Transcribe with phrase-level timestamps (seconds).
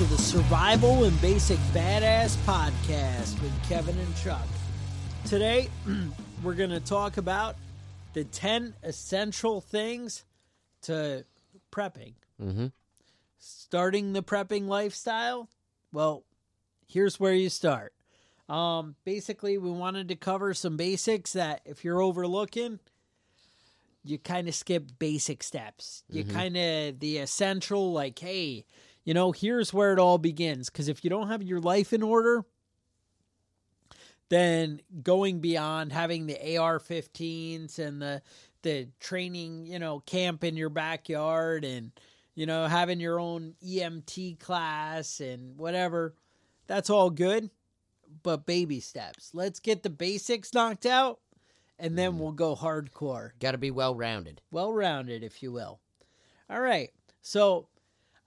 [0.00, 4.46] to the Survival and Basic Badass podcast with Kevin and Chuck.
[5.26, 5.68] Today,
[6.42, 7.56] we're going to talk about
[8.14, 10.24] the 10 essential things
[10.84, 11.26] to
[11.70, 12.14] prepping.
[12.42, 12.68] Mm-hmm.
[13.40, 15.50] Starting the prepping lifestyle?
[15.92, 16.24] Well,
[16.88, 17.92] here's where you start.
[18.48, 22.78] Um, basically, we wanted to cover some basics that if you're overlooking,
[24.02, 26.04] you kind of skip basic steps.
[26.08, 28.64] You kind of the essential, like, hey,
[29.10, 30.70] you know, here's where it all begins.
[30.70, 32.44] Because if you don't have your life in order,
[34.28, 38.22] then going beyond having the AR-15s and the
[38.62, 41.90] the training, you know, camp in your backyard and
[42.36, 46.14] you know having your own EMT class and whatever,
[46.68, 47.50] that's all good.
[48.22, 49.32] But baby steps.
[49.34, 51.18] Let's get the basics knocked out,
[51.80, 52.18] and then mm.
[52.18, 54.40] we'll go hardcore Got to be well rounded.
[54.52, 55.80] well rounded, if you will.
[56.48, 56.90] All right.
[57.22, 57.66] So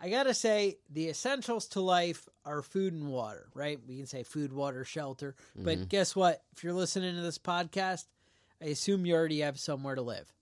[0.03, 3.79] I got to say, the essentials to life are food and water, right?
[3.87, 5.33] We can say food, water, shelter.
[5.55, 5.83] But mm-hmm.
[5.85, 6.43] guess what?
[6.51, 8.03] If you're listening to this podcast,
[8.61, 10.33] I assume you already have somewhere to live.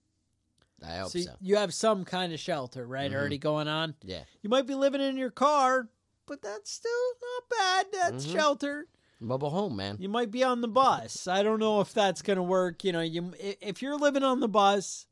[0.84, 1.30] I hope So so.
[1.40, 3.08] you have some kind of shelter, right?
[3.08, 3.20] Mm-hmm.
[3.20, 3.94] Already going on.
[4.02, 4.22] Yeah.
[4.42, 5.88] You might be living in your car,
[6.26, 6.90] but that's still
[7.20, 7.86] not bad.
[7.92, 8.36] That's mm-hmm.
[8.36, 8.86] shelter.
[9.20, 9.96] Mobile home, man.
[10.00, 11.28] You might be on the bus.
[11.28, 12.82] I don't know if that's going to work.
[12.82, 15.06] You know, you if you're living on the bus,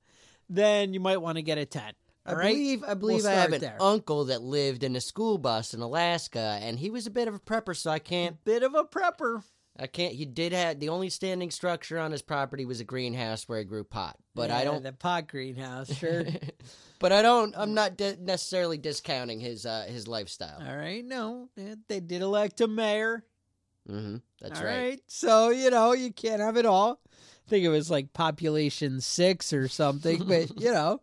[0.48, 1.94] then you might want to get a tent.
[2.26, 2.48] I right?
[2.54, 3.76] believe I We'll believe I have an there.
[3.80, 7.34] uncle that lived in a school bus in Alaska, and he was a bit of
[7.34, 8.42] a prepper, so I can't.
[8.44, 9.42] Bit of a prepper.
[9.78, 10.12] I can't.
[10.14, 13.64] He did have the only standing structure on his property was a greenhouse where he
[13.64, 14.82] grew pot, but I don't.
[14.82, 15.90] the pot greenhouse.
[15.94, 16.24] Sure.
[16.98, 17.54] but I don't.
[17.56, 20.62] I'm not di- necessarily discounting his uh, his lifestyle.
[20.66, 21.02] All right.
[21.04, 23.24] No, they- did elect a mayor.
[23.88, 24.68] hmm That's right.
[24.68, 25.00] All right.
[25.06, 27.00] So you know you can't have it all.
[27.46, 31.00] I think it was like population six or something, but you know,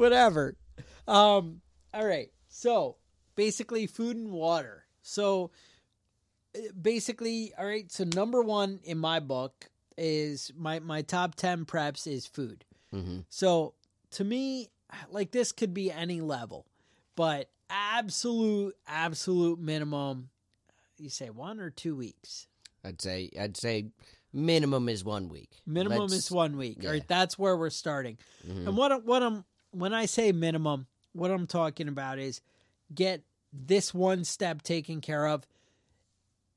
[0.00, 0.56] whatever.
[1.06, 1.60] Um.
[1.94, 2.30] All right.
[2.48, 2.96] So
[3.36, 4.84] basically, food and water.
[5.02, 5.50] So
[6.80, 7.90] basically, all right.
[7.90, 9.66] So number one in my book
[9.96, 12.64] is my my top ten preps is food.
[12.92, 13.74] hmm So
[14.12, 14.68] to me,
[15.10, 16.66] like this could be any level,
[17.16, 20.30] but absolute, absolute minimum.
[20.98, 22.46] You say one or two weeks.
[22.84, 23.30] I'd say.
[23.38, 23.86] I'd say
[24.32, 25.50] minimum is one week.
[25.66, 26.78] Minimum Let's- is one week.
[26.78, 26.90] All yeah.
[26.90, 28.18] right, that's where we're starting.
[28.46, 28.68] Mhm.
[28.68, 32.40] And what what I'm when I say minimum, what I'm talking about is
[32.94, 33.22] get
[33.52, 35.46] this one step taken care of,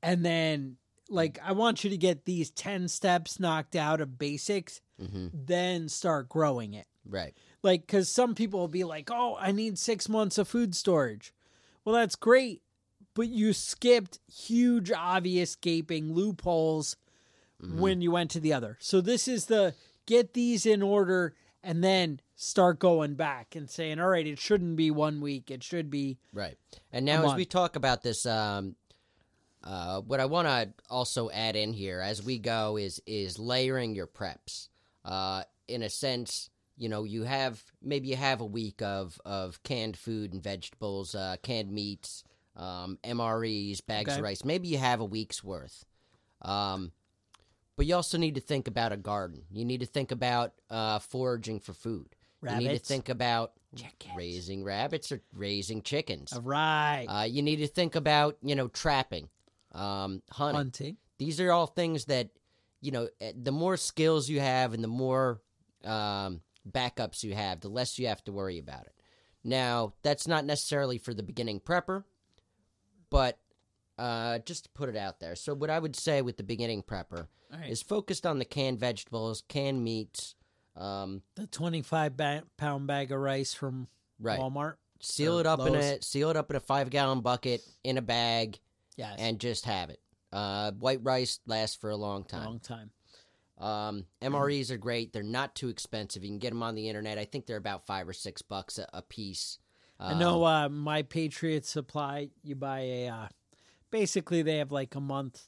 [0.02, 0.76] and then
[1.08, 5.30] like I want you to get these ten steps knocked out of basics, Mhm.
[5.34, 6.86] then start growing it.
[7.06, 7.34] Right.
[7.62, 11.34] Like, because some people will be like, oh, I need six months of food storage.
[11.84, 12.62] Well, that's great.
[13.14, 16.96] But you skipped huge, obvious, gaping loopholes
[17.60, 18.76] when you went to the other.
[18.80, 19.74] So, this is the
[20.06, 21.34] get these in order
[21.64, 25.50] and then start going back and saying, all right, it shouldn't be one week.
[25.50, 26.18] It should be.
[26.32, 26.56] Right.
[26.92, 28.76] And now, as we talk about this, um,
[29.62, 33.94] uh, what I want to also add in here as we go is is layering
[33.94, 34.68] your preps.
[35.04, 39.62] Uh, in a sense, you know, you have maybe you have a week of of
[39.62, 42.24] canned food and vegetables, uh, canned meats,
[42.56, 44.18] um, MREs, bags Okay.
[44.18, 44.44] of rice.
[44.44, 45.84] Maybe you have a week's worth.
[46.42, 46.92] Um,
[47.76, 49.42] but you also need to think about a garden.
[49.50, 52.14] You need to think about uh, foraging for food.
[52.42, 53.52] You need to think about
[54.16, 56.32] raising rabbits or raising chickens.
[56.32, 57.06] All right.
[57.08, 59.28] Uh, you need to think about you know trapping,
[59.72, 60.56] um, hunting.
[60.56, 60.96] Hunting.
[61.18, 62.28] These are all things that
[62.80, 63.08] you know.
[63.20, 65.40] eh, The more skills you have, and the more
[65.84, 68.92] um, backups you have, the less you have to worry about it.
[69.42, 72.04] Now, that's not necessarily for the beginning prepper,
[73.10, 73.38] but
[73.98, 75.36] uh, just to put it out there.
[75.36, 77.68] So, what I would say with the beginning prepper right.
[77.68, 80.34] is focused on the canned vegetables, canned meats.
[80.76, 83.86] Um, the 25 ba- pound bag of rice from
[84.18, 84.38] right.
[84.38, 84.74] Walmart.
[85.00, 88.02] Seal it up in a seal it up in a five gallon bucket in a
[88.02, 88.58] bag
[88.96, 89.16] Yes.
[89.18, 90.00] and just have it.
[90.32, 92.44] Uh, white rice lasts for a long time.
[92.44, 92.90] long time.
[93.58, 95.12] Um, MREs are great.
[95.12, 96.24] They're not too expensive.
[96.24, 97.18] You can get them on the internet.
[97.18, 99.58] I think they're about five or six bucks a, a piece.
[100.00, 103.28] I know Um, uh, my Patriot Supply, you buy a, uh,
[103.94, 105.46] basically they have like a month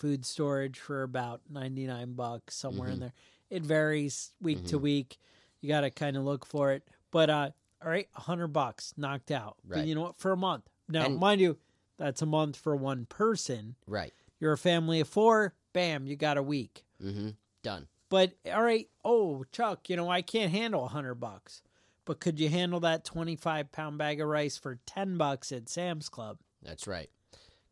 [0.00, 2.94] food storage for about 99 bucks, somewhere Mm-hmm.
[2.94, 3.12] in there.
[3.50, 5.18] It varies week to week.
[5.60, 6.82] You got to kind of look for it.
[7.12, 7.50] But, uh,
[7.82, 9.56] all right, 100 bucks knocked out.
[9.64, 9.86] But Right.
[9.86, 10.18] you know what?
[10.18, 10.68] For a month.
[10.88, 11.56] Now, And- mind you,
[11.96, 13.76] that's a month for one person.
[13.86, 14.12] right.
[14.40, 16.84] You're a family of four, bam, you got a week.
[17.00, 17.30] Mm-hmm.
[17.62, 17.86] Done.
[18.10, 21.62] But all right, oh Chuck, you know I can't handle a hundred bucks,
[22.04, 26.08] but could you handle that twenty-five pound bag of rice for ten bucks at Sam's
[26.10, 26.38] Club?
[26.62, 27.08] That's right.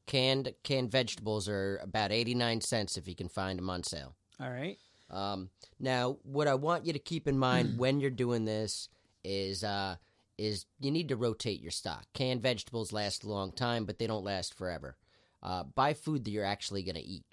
[0.06, 4.14] Canned canned vegetables are about eighty nine cents if you can find them on sale.
[4.40, 4.76] All right,
[5.10, 8.88] Um, now, what I want you to keep in mind when you're doing this
[9.22, 9.96] is uh,
[10.38, 12.04] is you need to rotate your stock.
[12.14, 14.96] Canned vegetables last a long time, but they don't last forever.
[15.42, 17.24] Uh, buy food that you're actually going to eat.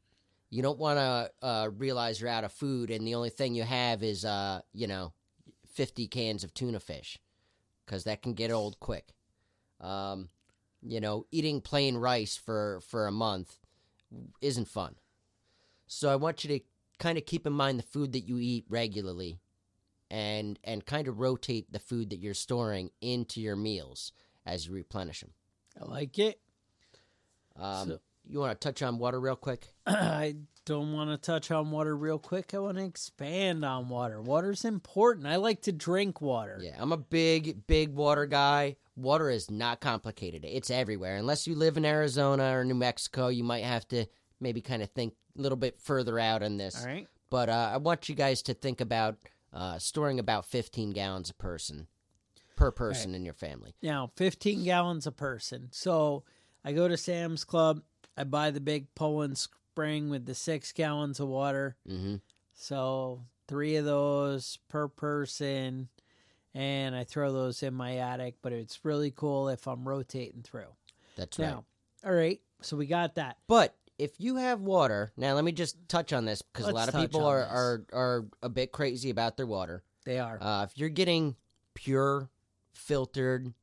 [0.51, 3.63] You don't want to uh, realize you're out of food and the only thing you
[3.63, 5.13] have is, uh, you know,
[5.74, 7.19] 50 cans of tuna fish
[7.86, 9.13] because that can get old quick.
[9.80, 10.30] Um,
[10.81, 13.58] you know, eating plain rice for, for a month
[14.42, 14.96] isn't fun.
[15.88, 16.66] So I want you to
[17.00, 19.40] kind of keep in mind the food that you eat regularly
[20.12, 24.12] and and kind of rotate the food that you're storing into your meals
[24.46, 25.31] as you replenish them.
[25.80, 26.40] I like it.
[27.56, 28.00] Um, So-
[28.30, 29.68] you want to touch on water real quick?
[29.86, 30.36] I
[30.66, 32.54] don't want to touch on water real quick.
[32.54, 34.22] I want to expand on water.
[34.22, 35.28] Water's important.
[35.28, 36.60] I like to drink water.
[36.62, 38.76] Yeah, I'm a big, big water guy.
[38.96, 40.46] Water is not complicated.
[40.46, 41.18] It's everywhere.
[41.18, 44.06] Unless you live in Arizona or New Mexico, you might have to
[44.40, 46.80] maybe kind of think a little bit further out on this.
[46.81, 47.08] All right.
[47.30, 49.18] But uh, I want you guys to think about
[49.54, 51.88] uh, storing about 15 gallons a person
[52.56, 53.74] per person in your family.
[53.81, 55.70] Now, 15 gallons a person.
[55.72, 56.24] So
[56.64, 57.81] I go to Sam's Club.
[58.19, 61.77] I buy the big Poland Spring with the six gallons of water.
[61.88, 62.16] hmm
[62.54, 65.88] So three of those per person,
[66.54, 68.36] and I throw those in my attic.
[68.42, 70.74] But it's really cool if I'm rotating through.
[71.16, 71.48] That's right.
[71.48, 71.63] Now,
[72.06, 72.42] all right.
[72.62, 73.38] So we got that.
[73.48, 76.89] But if you have water, now let me just touch on this because a lot
[76.89, 77.51] of people are, this.
[77.51, 79.83] are are a bit crazy about their water.
[80.06, 80.38] They are.
[80.42, 81.36] Uh, if you're getting
[81.74, 82.30] pure,
[82.74, 83.54] filtered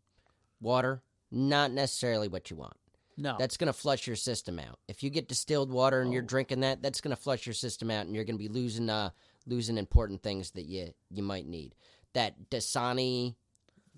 [0.63, 2.77] water, not necessarily what you want.
[3.17, 3.37] No.
[3.39, 4.79] That's going to flush your system out.
[4.89, 6.27] If you get distilled water and you're Oh.
[6.27, 8.91] drinking that, that's going to flush your system out, and you're going to be losing
[8.91, 9.11] uh
[9.47, 11.75] losing important things that you you might need.
[12.15, 13.35] That Dasani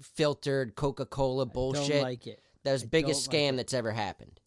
[0.01, 1.89] filtered Coca Cola bullshit.
[1.89, 2.43] Don't like it.
[2.65, 4.41] that was biggest don't like scam that's ever happened.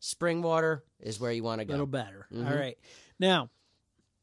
[0.00, 1.72] Spring water is where you want to A go.
[1.72, 2.26] little better.
[2.32, 2.58] All Mhm.
[2.58, 2.78] right.
[3.18, 3.50] Now,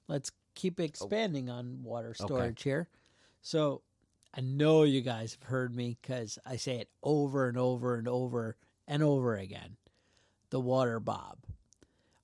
[0.08, 2.90] let's keep expanding on water storage here.
[3.42, 3.84] So,
[4.34, 8.08] I know you guys have heard me because I say it over and over and
[8.08, 9.78] over and over again.
[10.50, 11.36] The WaterBOB.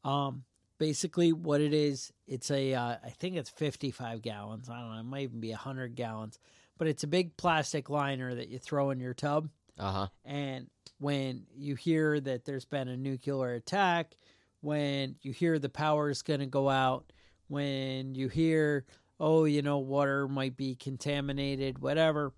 [0.04, 0.44] Um,
[0.78, 4.70] basically, what it is, it's a, uh, I think it's 55 gallons.
[4.70, 6.40] I don't know, it might even be 100 gallons,
[6.78, 9.50] but it's a big plastic liner that you throw in your tub.
[9.80, 10.08] Uh huh.
[10.26, 10.68] And
[11.00, 14.16] when you hear that there's been a nuclear attack,
[14.62, 17.12] when you hear the power is going to go out,
[17.48, 18.86] when you hear,
[19.20, 22.34] oh, you know, water might be contaminated, whatever,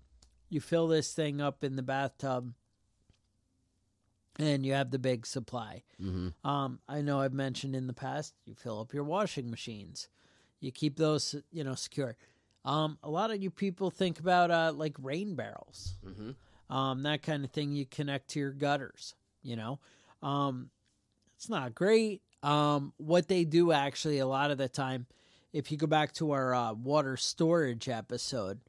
[0.48, 2.52] you fill this thing up in the bathtub
[4.38, 5.82] and you have the big supply.
[6.00, 10.08] hmm Um, I know I've mentioned in the past, you fill up your washing machines.
[10.60, 12.16] You keep those, you know, secure.
[12.64, 16.30] Um, a lot of you people think about uh, like rain barrels hmm
[16.68, 17.72] um, that kind of thing.
[17.72, 19.14] You connect to your gutters.
[19.42, 19.78] You know,
[20.22, 20.70] um,
[21.36, 22.22] it's not great.
[22.42, 25.06] Um, what they do actually, a lot of the time,
[25.52, 28.60] if you go back to our uh, water storage episode,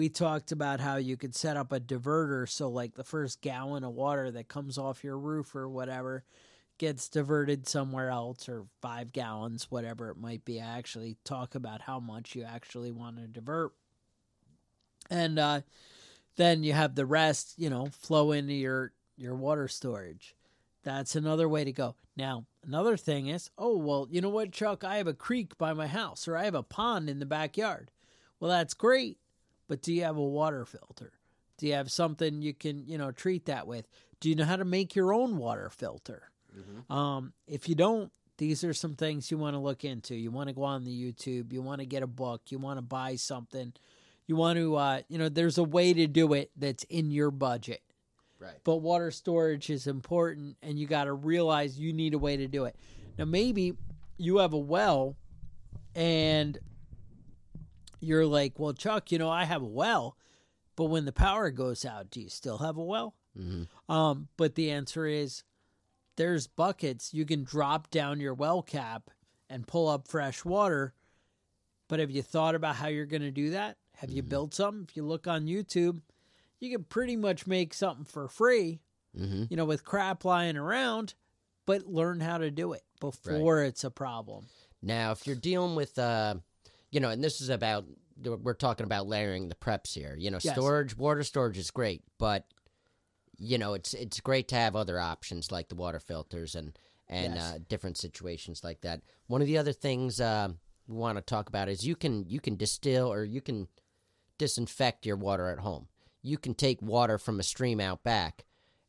[0.00, 3.84] we talked about how you could set up a diverter so, like, the first gallon
[3.84, 6.24] of water that comes off your roof or whatever
[6.78, 10.58] gets diverted somewhere else, or five gallons, whatever it might be.
[10.58, 13.72] I actually talk about how much you actually want to divert.
[15.10, 15.60] and uh,
[16.36, 20.34] then you have the rest, you know, flow into your your water storage.
[20.82, 21.96] That's another way to go.
[22.16, 24.84] Now, another thing is, oh well, you know what, Chuck?
[24.84, 27.90] I have a creek by my house, or I have a pond in the backyard.
[28.38, 29.18] Well, that's great,
[29.70, 31.12] but do you have a water filter?
[31.56, 33.86] Do you have something you can, you know, treat that with?
[34.18, 36.24] Do you know how to make your own water filter?
[36.92, 40.16] Um, if you don't, these are some things you want to look into.
[40.16, 41.52] You want to go on the YouTube.
[41.52, 42.42] You want to get a book.
[42.48, 43.72] You want to buy something.
[44.26, 47.30] You want to, uh, you know, there's a way to do it that's in your
[47.30, 47.80] budget.
[48.40, 48.58] Right.
[48.64, 52.48] But water storage is important, and you got to realize you need a way to
[52.48, 52.74] do it.
[53.16, 53.74] Now, maybe
[54.18, 55.14] you have a well,
[55.94, 56.58] and
[58.00, 60.16] you're like, well, Chuck, you know, I have a well,
[60.76, 63.14] but when the power goes out, do you still have a well?
[63.38, 63.92] Mm-hmm.
[63.92, 65.44] Um, but the answer is
[66.16, 69.10] there's buckets you can drop down your well cap
[69.48, 70.94] and pull up fresh water.
[71.88, 73.76] But have you thought about how you're going to do that?
[73.96, 74.86] Have you built something?
[74.88, 76.00] If you look on YouTube,
[76.60, 78.80] you can pretty much make something for free,
[79.18, 79.44] Mm-hmm.
[79.50, 81.14] you know, with crap lying around,
[81.66, 84.46] but learn how to do it before it's a problem.
[84.82, 86.36] Now, if you're dealing with, uh,
[86.90, 87.84] you know, and this is about,
[88.22, 90.14] we're talking about layering the preps here.
[90.18, 90.54] You know, Yes.
[90.54, 92.46] storage, water storage is great, but
[93.42, 96.78] you know, it's it's great to have other options like the water filters and
[97.08, 97.42] and Yes.
[97.54, 99.00] uh, different situations like that.
[99.28, 100.50] One of the other things uh,
[100.86, 103.68] we want to talk about is you can you can distill or you can
[104.38, 105.88] disinfect your water at home.
[106.22, 108.44] You can take water from a stream out back,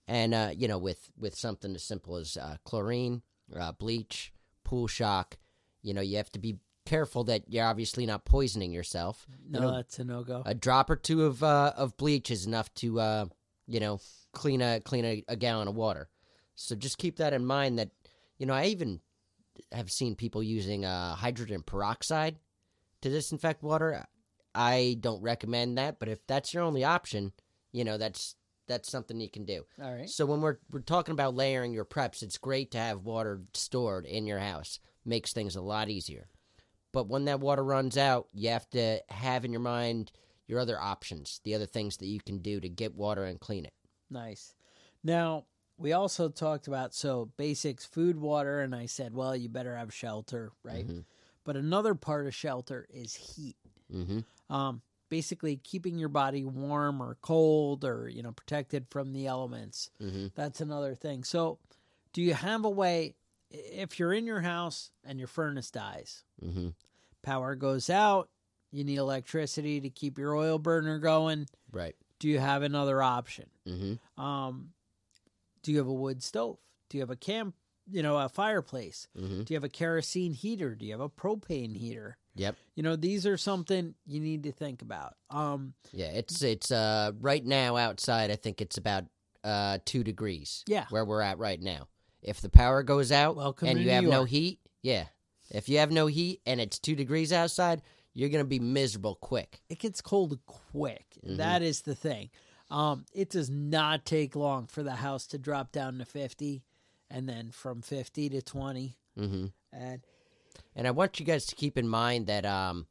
[0.08, 3.22] and uh, you know, with with something as simple as uh, chlorine,
[3.58, 4.34] uh, bleach,
[4.66, 5.38] pool shock.
[5.82, 9.28] You know, you have to be careful that you're obviously not poisoning yourself.
[9.50, 10.44] No, You know, that's a no go.
[10.46, 13.26] a drop or two of uh, of bleach is enough to uh,
[13.68, 14.00] you know
[14.34, 16.10] clean a clean a, a gallon of water.
[16.56, 17.80] So just keep that in mind.
[17.80, 17.90] That
[18.38, 19.00] you know, I even
[19.72, 22.38] have seen people using uh, hydrogen peroxide
[23.02, 24.06] to disinfect water.
[24.54, 27.32] I don't recommend that, but if that's your only option,
[27.72, 28.36] you know that's
[28.68, 29.66] that's something you can do.
[29.82, 30.10] All right.
[30.10, 34.06] So when we're we're talking about layering your preps, it's great to have water stored
[34.06, 34.80] in your house.
[35.06, 36.28] Makes things a lot easier.
[36.92, 40.12] But when that water runs out, you have to have in your mind
[40.48, 43.66] your other options, the other things that you can do to get water and clean
[43.66, 43.74] it.
[44.10, 44.54] Nice.
[45.04, 45.46] Now,
[45.78, 49.94] we also talked about so basics, food, water, and I said, well, you better have
[49.94, 50.88] shelter, right?
[50.88, 51.06] Mhm.
[51.44, 53.56] But another part of shelter is heat.
[53.92, 54.54] Mm-hmm.
[54.54, 59.90] Um, basically, keeping your body warm or cold or you know protected from the elements.
[60.02, 60.28] Mm-hmm.
[60.36, 61.24] That's another thing.
[61.24, 61.58] So,
[62.14, 63.16] do you have a way?
[63.52, 66.70] If you're in your house and your furnace dies, Mm-hmm.
[67.22, 68.30] power goes out,
[68.72, 71.48] you need electricity to keep your oil burner going.
[71.72, 71.96] Right.
[72.20, 73.50] Do you have another option?
[73.68, 74.22] Mm-hmm.
[74.24, 74.70] Um,
[75.64, 76.58] do you have a wood stove?
[76.90, 77.56] Do you have a camp?
[77.90, 79.08] You know, a fireplace?
[79.20, 79.42] Mm-hmm.
[79.44, 80.76] Do you have a kerosene heater?
[80.76, 82.18] Do you have a propane heater?
[82.36, 82.56] Yep.
[82.76, 85.16] You know, these are something you need to think about.
[85.30, 86.12] Um, Yeah.
[86.12, 88.32] It's it's uh right now outside.
[88.32, 89.06] I think it's about
[89.44, 90.64] uh two degrees.
[90.68, 90.86] Yeah.
[90.92, 91.88] Where we're at right now.
[92.22, 95.06] If the power goes out Welcome and you New have no heat, yeah.
[95.50, 97.82] If you have no heat and it's two degrees outside,
[98.14, 99.62] you're gonna be miserable quick.
[99.70, 101.18] it gets cold quick.
[101.26, 101.38] Mhm.
[101.38, 102.30] That is the thing.
[102.70, 106.64] Um, it does not take long for the house to drop down to fifty,
[107.10, 108.98] and then from fifty to twenty.
[109.18, 109.48] Mm-hmm.
[109.74, 110.02] And
[110.76, 112.88] And I want you guys to keep in mind that um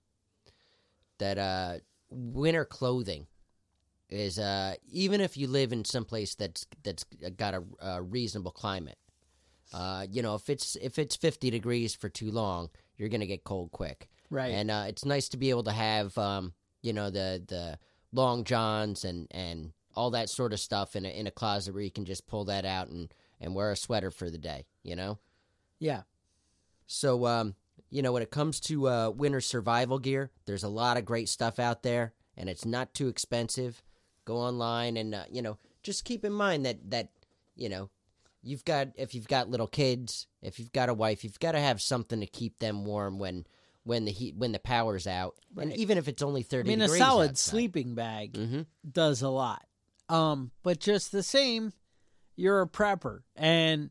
[1.18, 1.78] that uh
[2.10, 3.26] winter clothing
[4.08, 7.04] is uh even if you live in some place that's that's
[7.37, 8.99] got a, a reasonable climate.
[9.72, 13.26] Uh you know, if it's if it's 50 degrees for too long, you're going to
[13.26, 14.08] get cold quick.
[14.30, 17.78] right, And uh it's nice to be able to have um you know the the
[18.12, 21.82] long johns and and all that sort of stuff in a in a closet where
[21.82, 24.94] you can just pull that out and and wear a sweater for the day, you
[24.94, 25.18] know?
[25.78, 26.02] yeah,
[26.86, 27.54] So, um,
[27.88, 31.28] you know, when it comes to uh, winter survival gear, there's a lot of great
[31.28, 33.82] stuff out there, and it's not too expensive.
[34.26, 37.08] Go online and uh, you know, just keep in mind that that
[37.56, 37.88] you know,
[38.42, 41.61] you've got if you've got little kids, if you've got a wife, you've got to
[41.61, 43.47] have something to keep them warm when
[43.85, 46.70] when the heat when the power's out, and even if it's only thirty.
[46.73, 47.38] I mean, a solid outside.
[47.38, 48.62] sleeping bag Mm-hmm.
[48.90, 49.64] does a lot.
[50.09, 51.73] Um, but just the same,
[52.37, 53.90] you're a prepper and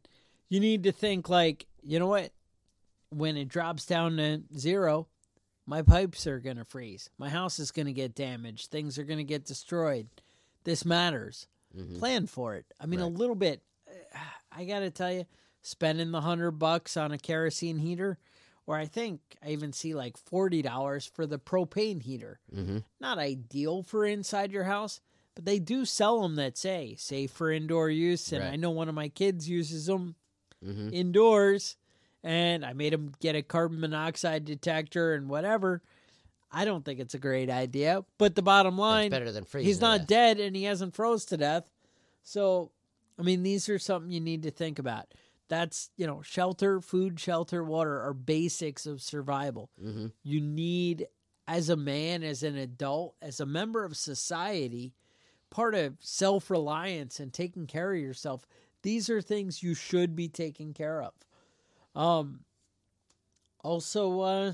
[0.50, 2.32] you need to think like, you know what?
[3.10, 5.08] When it drops down to zero,
[5.66, 7.10] my pipes are going to freeze.
[7.18, 8.70] My house is going to get damaged.
[8.70, 10.08] Things are going to get destroyed.
[10.66, 11.48] This matters.
[11.76, 12.00] Mm-hmm.
[12.00, 12.66] Plan for it.
[12.80, 13.62] I mean, a little bit.
[14.52, 15.26] I got to tell you,
[15.62, 18.18] spending the hundred bucks on a kerosene heater,
[18.66, 22.78] or I think I even see like $40 for the propane heater Mm-hmm.
[23.00, 25.02] not ideal for inside your house,
[25.36, 28.32] but they do sell them that say safe for indoor use.
[28.32, 28.54] And Right.
[28.54, 30.16] I know one of my kids uses them
[30.66, 30.90] Mm-hmm.
[30.94, 31.78] indoors,
[32.24, 35.82] and I made him get a carbon monoxide detector and whatever.
[36.52, 38.04] I don't think it's a great idea.
[38.18, 39.68] But the bottom line, better than freezing.
[39.68, 40.08] he's not death.
[40.08, 41.70] dead and he hasn't froze to death.
[42.24, 42.72] So,
[43.20, 45.14] I mean, these are something you need to think about.
[45.50, 49.70] That's, you know, shelter, food, shelter, water are basics of survival.
[49.84, 50.08] Mm-hmm.
[50.24, 51.08] You need,
[51.48, 54.94] as a man, as an adult, as a member of society,
[55.50, 58.46] part of self reliance and taking care of yourself.
[58.84, 61.14] These are things you should be taking care of.
[61.96, 62.42] Um,
[63.62, 64.54] also, uh,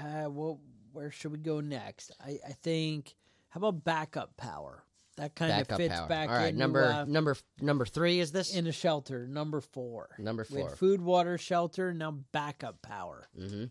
[0.00, 0.58] uh well,
[0.92, 2.10] where should we go next?
[2.24, 3.14] I, I think,
[3.50, 4.82] how about backup power?
[5.20, 6.08] That kind of fits power.
[6.08, 8.54] back All right, into, number uh, number number three is this?
[8.54, 9.26] in a shelter.
[9.26, 10.08] Number four.
[10.18, 10.70] number four.
[10.70, 11.92] food, water, shelter.
[11.92, 13.28] Now backup power.
[13.38, 13.64] mm-hmm.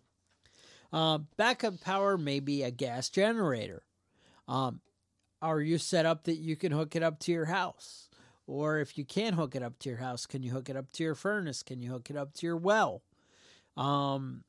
[0.96, 3.84] Uh, backup power may be a gas generator.
[4.48, 4.82] Um,
[5.41, 8.10] are you set up that you can hook it up to your house?
[8.46, 10.91] Or if you can't hook it up to your house, can you hook it up
[10.94, 11.62] to your furnace?
[11.63, 13.03] Can you hook it up to your well?
[13.77, 14.44] Um,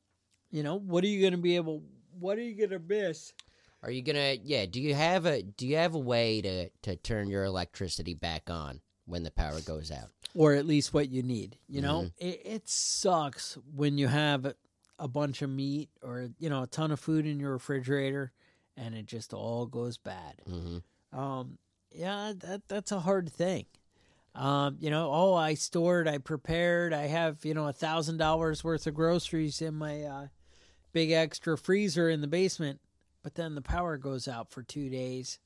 [0.51, 1.83] you know, what are you going to be able?
[2.19, 3.33] What are you going to miss?
[3.83, 4.37] Are you gonna?
[4.43, 4.65] Yeah.
[4.65, 8.49] Do you have a Do you have a way to to turn your electricity back
[8.49, 10.09] on when the power goes out?
[10.33, 11.57] Or at least what you need.
[11.67, 14.53] You know, it, it sucks when you have
[14.97, 18.31] a bunch of meat or you know a ton of food in your refrigerator
[18.77, 20.41] and it just all goes bad.
[20.49, 21.19] Mm-hmm.
[21.19, 21.57] Um,
[21.91, 23.65] yeah, that that's a hard thing.
[24.33, 28.63] Um, you know, oh, I stored, I prepared, I have you know a thousand dollars
[28.63, 30.27] worth of groceries in my uh,
[30.93, 32.79] big extra freezer in the basement,
[33.23, 35.39] but then the power goes out for two days,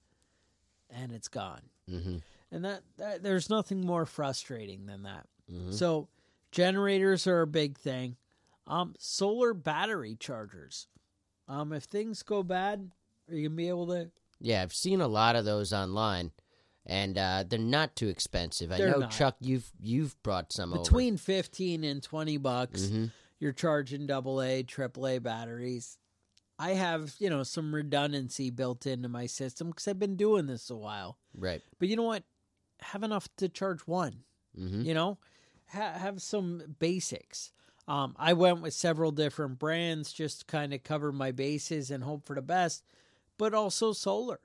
[0.89, 1.62] and it's gone.
[1.89, 2.17] Mm-hmm.
[2.51, 5.27] And that, that there's nothing more frustrating than that.
[5.51, 5.74] Mhm.
[5.74, 6.08] So,
[6.51, 8.15] generators are a big thing.
[8.67, 10.88] Um, solar battery chargers.
[11.48, 12.91] Um, if things go bad,
[13.29, 16.32] are you gonna be able to Yeah, I've seen a lot of those online,
[16.86, 18.72] and uh, they're not too expensive.
[18.72, 19.12] I know not.
[19.12, 22.96] Chuck, you've you've brought some between 15 and 20 bucks over.
[22.96, 23.05] hmm
[23.38, 25.98] you're charging double a triple a batteries
[26.59, 30.69] i have you know some redundancy built into my system because i've been doing this
[30.69, 31.17] a while.
[31.38, 31.62] Right.
[31.79, 32.24] but you know what?
[32.81, 34.24] Have enough to charge one
[34.57, 35.18] hmm you know?
[35.74, 37.51] Ha- have some basics.
[37.87, 42.03] Um, i went with several different brands just to kind of cover my bases and
[42.03, 42.83] hope for the best
[43.37, 44.39] but also solar.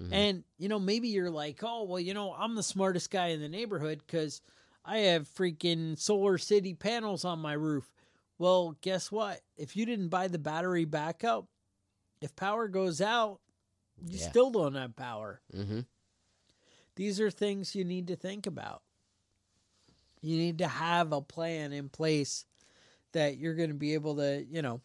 [0.00, 0.08] Mhm.
[0.12, 3.40] and you know maybe you're like oh well you know i'm the smartest guy in
[3.40, 4.40] the neighborhood because
[4.84, 7.90] i have freaking SolarCity panels on my roof.
[8.38, 9.40] Well guess what?
[9.56, 11.46] If you didn't buy the battery backup
[12.20, 13.40] if power goes out
[14.06, 14.28] you Yeah.
[14.28, 15.80] still don't have power hmm
[16.96, 18.82] these are things you need to think about.
[20.22, 22.46] You need to have a plan in place
[23.12, 24.80] that you're going to be able to, you know,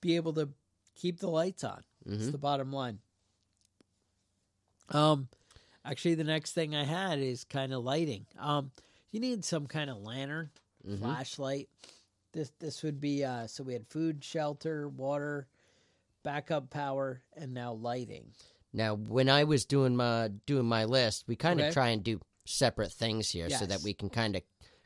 [0.00, 0.48] be able to
[0.94, 1.82] keep the lights on.
[2.06, 3.00] It's hmm the bottom line.
[4.90, 5.28] Um
[5.84, 8.26] actually the next thing I had is kind of lighting.
[8.38, 8.70] Um
[9.10, 10.50] you need some kind of lantern,
[10.86, 11.68] hmm flashlight.
[12.32, 15.48] This this would be uh so we had food, shelter, water,
[16.26, 18.32] backup power and now lighting.
[18.72, 21.72] Now, when I was doing my doing my list, we kind of Okay.
[21.72, 24.42] try and do separate things here so that we can kind of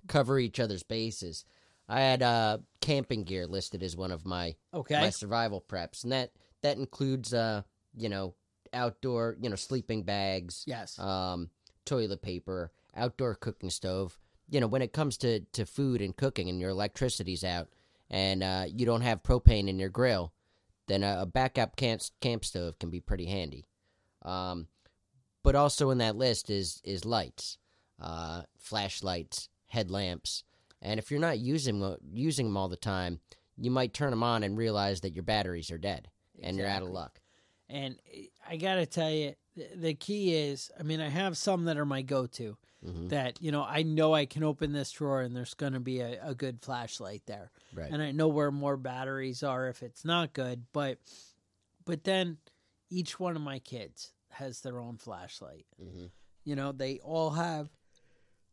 [0.06, 1.46] cover each other's bases.
[1.88, 5.00] I had uh, camping gear listed as one of my Okay.
[5.00, 7.62] my survival preps, and that that includes uh,
[7.96, 8.34] you know
[8.74, 10.98] outdoor you know sleeping bags, yes.
[10.98, 11.48] um,
[11.86, 14.18] toilet paper, outdoor cooking stove.
[14.50, 17.68] You know, when it comes to, to food and cooking and your electricity's out
[18.10, 20.32] and uh, you don't have propane in your grill,
[20.90, 23.66] then a, a backup camp, camp stove can be pretty handy.
[24.22, 24.66] Um,
[25.42, 27.56] but also in that list is is lights,
[28.00, 30.44] uh, flashlights, headlamps,
[30.82, 33.20] and if you're not using them, using them all the time,
[33.56, 36.08] you might turn them on and realize that your batteries are dead
[36.42, 37.20] and you're out of luck.
[37.68, 37.96] And
[38.48, 39.34] I got to tell you,
[39.74, 43.40] the key is I mean, I have some that are my go to hmm that,
[43.42, 46.18] you know, I know I can open this drawer and there's going to be a,
[46.22, 47.50] a good flashlight there.
[47.74, 47.90] Right.
[47.92, 50.64] And I know where more batteries are if it's not good.
[50.72, 50.98] But,
[51.84, 52.38] but then
[52.88, 55.66] each one of my kids has their own flashlight.
[55.78, 56.06] hmm
[56.44, 57.68] You know, they all have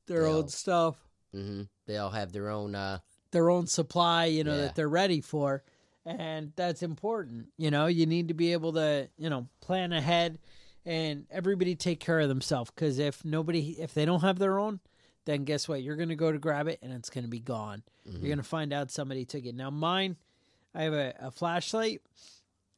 [0.07, 0.95] their They own all- stuff,
[1.33, 2.75] hmm They all have their own.
[2.75, 2.99] Uh,
[3.31, 4.61] their own supply, you know, Yeah.
[4.63, 5.63] that they're ready for.
[6.05, 7.47] And that's important.
[7.57, 10.39] You know, you need to be able to, you know, plan ahead
[10.87, 12.71] and everybody take care of themselves.
[12.73, 14.79] Because if nobody, if they don't have their own,
[15.25, 15.83] then guess what?
[15.83, 17.83] You're going to go to grab it and it's going to be gone.
[18.07, 18.13] mhm.
[18.13, 19.53] You're going to find out somebody took it.
[19.53, 20.15] Now, mine,
[20.73, 22.01] I have a, a flashlight,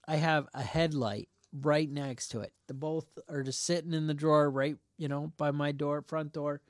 [0.08, 2.52] I have a headlight right next to it.
[2.68, 6.34] The both are just sitting in the drawer right, you know, by my door, front
[6.34, 6.62] door.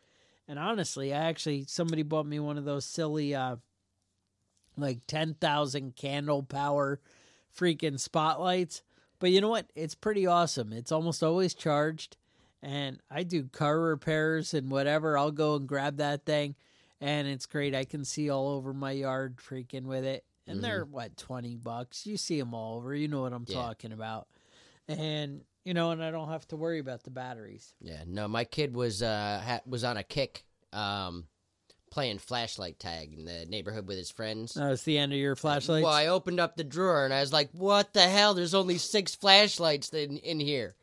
[0.47, 3.55] And honestly, I actually somebody bought me one of those silly uh
[4.77, 6.99] like 10,000 candle power
[7.57, 8.81] freaking spotlights.
[9.19, 9.69] But you know what?
[9.75, 10.71] It's pretty awesome.
[10.73, 12.17] It's almost always charged
[12.61, 15.17] and I do car repairs and whatever.
[15.17, 16.55] I'll go and grab that thing
[17.01, 17.73] and it's great.
[17.75, 22.07] I can see all over my yard freaking with it and they're what twenty bucks.
[22.07, 22.95] You see them all over.
[22.95, 23.55] You know what I'm Yeah.
[23.55, 24.27] talking about,
[24.87, 27.75] and you know, and I don't have to worry about the batteries.
[27.79, 31.27] Yeah, no, my kid was uh ha- was on a kick, um,
[31.91, 34.53] playing flashlight tag in the neighborhood with his friends.
[34.53, 35.83] That was the end of your flashlights.
[35.83, 38.33] Well, I opened up the drawer and I was like, "What the hell?
[38.33, 40.75] There's only six flashlights in in here."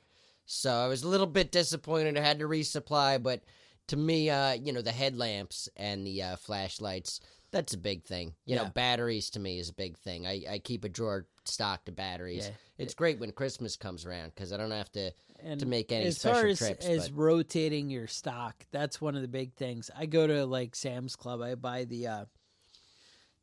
[0.46, 2.16] So I was a little bit disappointed.
[2.16, 3.42] I had to resupply, but
[3.88, 7.20] to me, uh, you know, the headlamps and the uh, flashlights.
[7.52, 8.34] That's a big thing.
[8.44, 10.26] You know, batteries to me is a big thing.
[10.26, 12.46] I, I keep a drawer stocked of batteries.
[12.46, 12.54] Yeah.
[12.78, 16.06] It's great when Christmas comes around because I don't have to and to make any
[16.06, 16.86] as special far as, trips.
[16.86, 19.90] as but- rotating your stock, that's one of the big things.
[19.96, 21.40] I go to like Sam's Club.
[21.42, 22.24] I buy the uh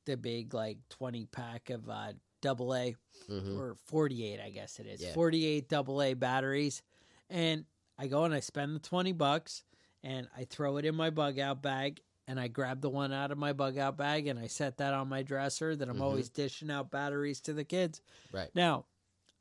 [0.05, 2.95] the big like twenty pack of uh double A
[3.29, 3.57] Mhm.
[3.57, 5.01] or forty eight, I guess it is.
[5.01, 5.13] Yeah.
[5.13, 6.81] Forty eight double A batteries.
[7.29, 7.65] And
[7.97, 9.63] I go and I spend the twenty bucks
[10.03, 13.31] and I throw it in my bug out bag and I grab the one out
[13.31, 16.01] of my bug out bag and I set that on my dresser that I'm Mhm.
[16.01, 18.01] always dishing out batteries to the kids.
[18.31, 18.49] Right.
[18.55, 18.85] Now,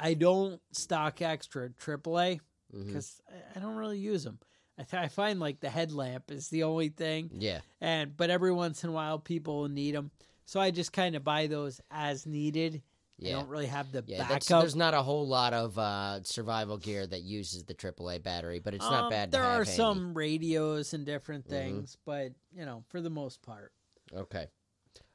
[0.01, 2.41] I don't stock extra AAA
[2.73, 3.21] because
[3.55, 4.39] I don't really use them.
[4.79, 7.61] I, th- I find like the headlamp is the only thing, Yeah.
[7.81, 10.11] and but every once in a while people will need them,
[10.47, 12.83] so I just kind of buy those as needed.
[13.25, 14.63] I don't really have the Yeah, backup.
[14.63, 18.75] there's not a whole lot of uh, survival gear that uses the AAA battery, but
[18.75, 19.31] it's not Um, bad.
[19.31, 19.71] To There are handy.
[19.71, 21.51] some radios and different Mhm.
[21.51, 23.73] things, but you know, for the most part.
[24.13, 24.49] Okay.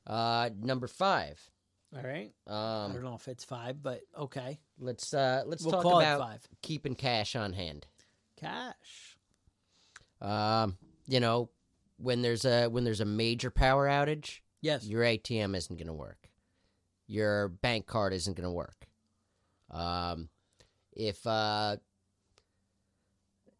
[0.06, 1.50] Uh, number five.
[1.95, 2.32] All right.
[2.47, 4.60] I Um, don't know if it's five, but okay.
[4.80, 6.47] let's uh, let's we'll talk call about five.
[6.62, 7.88] keeping cash on hand.
[8.36, 9.17] Cash.
[10.21, 11.50] Um, you know,
[11.97, 14.86] when there's a when there's a major power outage, Yes.
[14.86, 16.30] your ATM isn't going to work.
[17.08, 18.86] Your bank card isn't going to work.
[19.71, 20.30] Um,
[20.93, 21.78] if uh,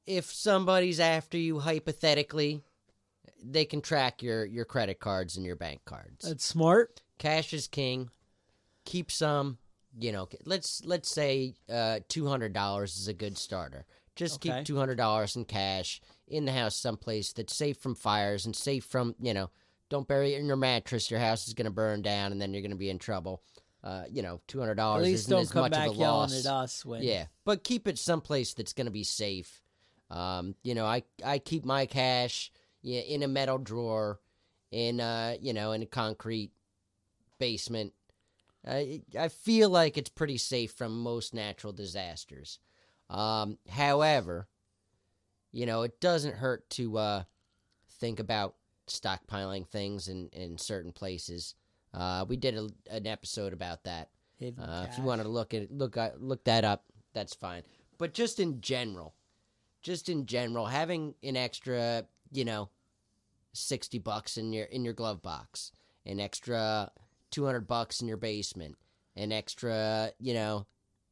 [0.06, 2.62] if somebody's after you hypothetically,
[3.42, 6.28] they can track your your credit cards and your bank cards.
[6.28, 7.02] That's smart.
[7.20, 8.10] Cash is king.
[8.88, 9.58] Keep some.
[10.00, 13.86] You know, let's let's say uh, two hundred dollars is a good starter.
[14.16, 14.58] Just Okay.
[14.58, 18.56] keep two hundred dollars in cash in the house, someplace that's safe from fires and
[18.56, 19.50] safe from you know.
[19.90, 21.10] Don't bury it in your mattress.
[21.10, 23.42] Your house is going to burn down, and then you're going to be in trouble.
[23.84, 26.00] Uh, you know, two hundred At dollars least isn't don't come much back of a
[26.00, 26.46] yelling loss.
[26.46, 27.04] at us when.
[27.04, 29.62] Yeah, but keep it someplace that's going to be safe.
[30.10, 34.20] Um, you know, I I keep my cash yeah, in a metal drawer,
[34.72, 36.52] in uh, you know, in a concrete
[37.40, 37.94] basement.
[38.68, 42.60] I I feel like it's pretty safe from most natural disasters.
[43.10, 44.48] Um, however,
[45.52, 47.24] you know, it doesn't hurt to uh,
[48.00, 48.56] think about
[48.88, 51.56] stockpiling things in in certain places.
[51.94, 54.10] Uh, we did a, an episode about that.
[54.42, 57.64] Uh, if you want to look at look look that up, that's fine.
[57.98, 59.16] But just in general,
[59.82, 62.70] just in general, having an extra, you know,
[63.54, 65.72] sixty bucks in your in your glove box,
[66.06, 66.92] an extra
[67.32, 68.76] two hundred bucks in your basement,
[69.16, 70.66] an extra, you know,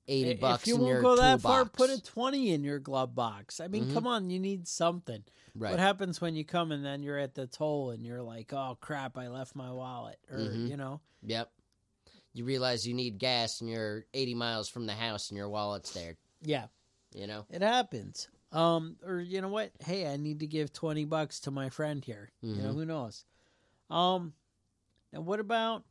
[0.08, 2.80] eighty If bucks you in won't your go that far, put a twenty in your
[2.80, 3.60] glove box.
[3.60, 3.94] I mean, Mhm.
[3.94, 5.24] come on, you need something.
[5.56, 5.72] right.
[5.72, 8.78] What happens when you come and then you're at the toll and you're like, "Oh
[8.82, 10.70] crap, I left my wallet," or Mhm.
[10.70, 11.52] you know, Yep.
[12.34, 15.92] You realize you need gas and you're eighty miles from the house and your wallet's
[15.94, 16.18] there.
[16.42, 16.68] yeah,
[17.14, 17.46] You know.
[17.50, 18.28] it happens.
[18.52, 19.72] Um, or you know what?
[19.80, 22.32] Hey, I need to give twenty bucks to my friend here.
[22.42, 22.76] You know, Mhm.
[22.76, 23.26] who knows?
[23.90, 24.34] Um,
[25.14, 25.86] and what about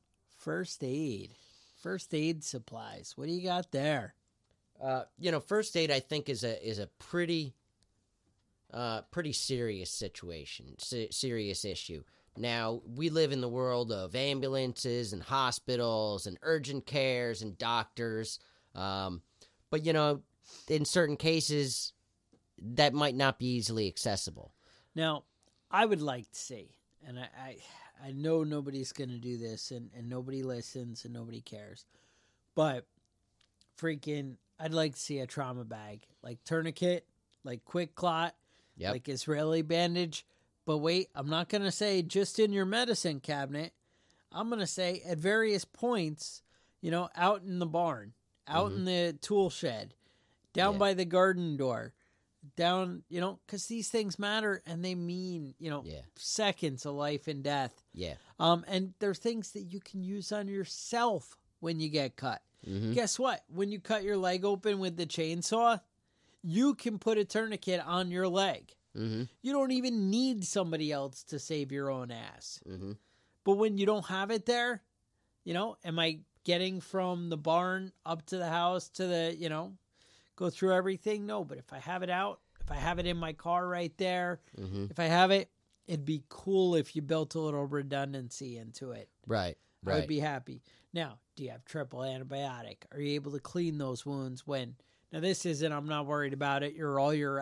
[0.45, 1.35] first aid?
[1.83, 3.15] First aid supplies.
[3.17, 4.15] What do you got there?
[4.83, 7.55] Uh, you know, first aid I think is a is a pretty,
[8.73, 12.05] uh, pretty serious situation, se- serious issue.
[12.37, 18.39] Now we live in the world of ambulances and hospitals and urgent cares and doctors,
[18.75, 19.23] um,
[19.71, 20.23] but you know,
[20.69, 21.93] in certain cases,
[22.59, 24.53] that might not be easily accessible.
[24.95, 25.25] Now,
[25.71, 26.77] I would like to see,
[27.07, 27.57] and I, I,
[28.03, 31.85] I know nobody's going to do this, and, and nobody listens, and nobody cares,
[32.55, 32.87] but
[33.79, 37.07] freaking, I'd like to see a trauma bag, like tourniquet,
[37.45, 38.33] like QuikClot,
[38.77, 38.93] Yep.
[38.93, 40.27] like Israeli bandage.
[40.67, 43.73] But wait, I'm not going to say just in your medicine cabinet.
[44.33, 46.43] I'm going to say at various points,
[46.81, 48.15] you know, out in the barn,
[48.49, 48.79] out mm-hmm.
[48.79, 49.95] in the tool shed,
[50.53, 50.79] down Yeah.
[50.79, 51.93] by the garden door,
[52.57, 56.01] down, you know, because these things matter and they mean, you know, Yeah.
[56.17, 57.83] seconds of life and death.
[57.93, 58.15] yeah.
[58.39, 62.43] Um, and they're things that you can use on yourself when you get cut.
[62.65, 63.45] hmm Guess what?
[63.49, 65.81] When you cut your leg open with the chainsaw,
[66.43, 68.75] you can put a tourniquet on your leg.
[68.95, 72.61] hmm You don't even need somebody else to save your own ass.
[72.67, 72.93] hmm
[73.45, 74.83] But when you don't have it there,
[75.45, 79.49] you know, am I getting from the barn up to the house to the, you
[79.49, 79.77] know,
[80.37, 81.27] go through everything?
[81.27, 83.97] No, but if I have it out, if I have it in my car right
[83.99, 85.51] there, hmm if I have it,
[85.87, 89.09] it'd be cool if you built a little redundancy into it.
[89.27, 89.57] Right.
[89.87, 90.63] I would be happy.
[90.95, 92.79] Now, do you have triple antibiotic?
[92.93, 94.77] Are you able to clean those wounds when?
[95.13, 95.73] Now, this isn't.
[95.73, 96.75] I'm not worried about it.
[96.75, 97.41] You're all your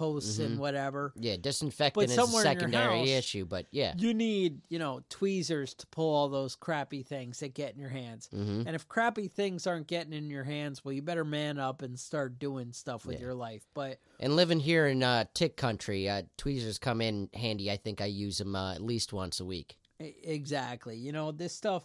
[0.00, 1.12] outposts and whatever.
[1.16, 3.94] Yeah, disinfectant is a somewhere in your secondary house- issue, but yeah.
[3.96, 7.88] You need, you know, tweezers to pull all those crappy things that get in your
[7.90, 8.28] hands.
[8.32, 11.82] hmm And if crappy things aren't getting in your hands, well, you better man up
[11.82, 13.22] and start doing stuff with Yeah.
[13.22, 13.66] your life.
[13.74, 17.70] But And living here in uh, tick country, uh, tweezers come in handy.
[17.70, 19.76] I think I use them uh, at least once a week.
[19.98, 20.96] Exactly.
[20.96, 21.84] You know, this stuff,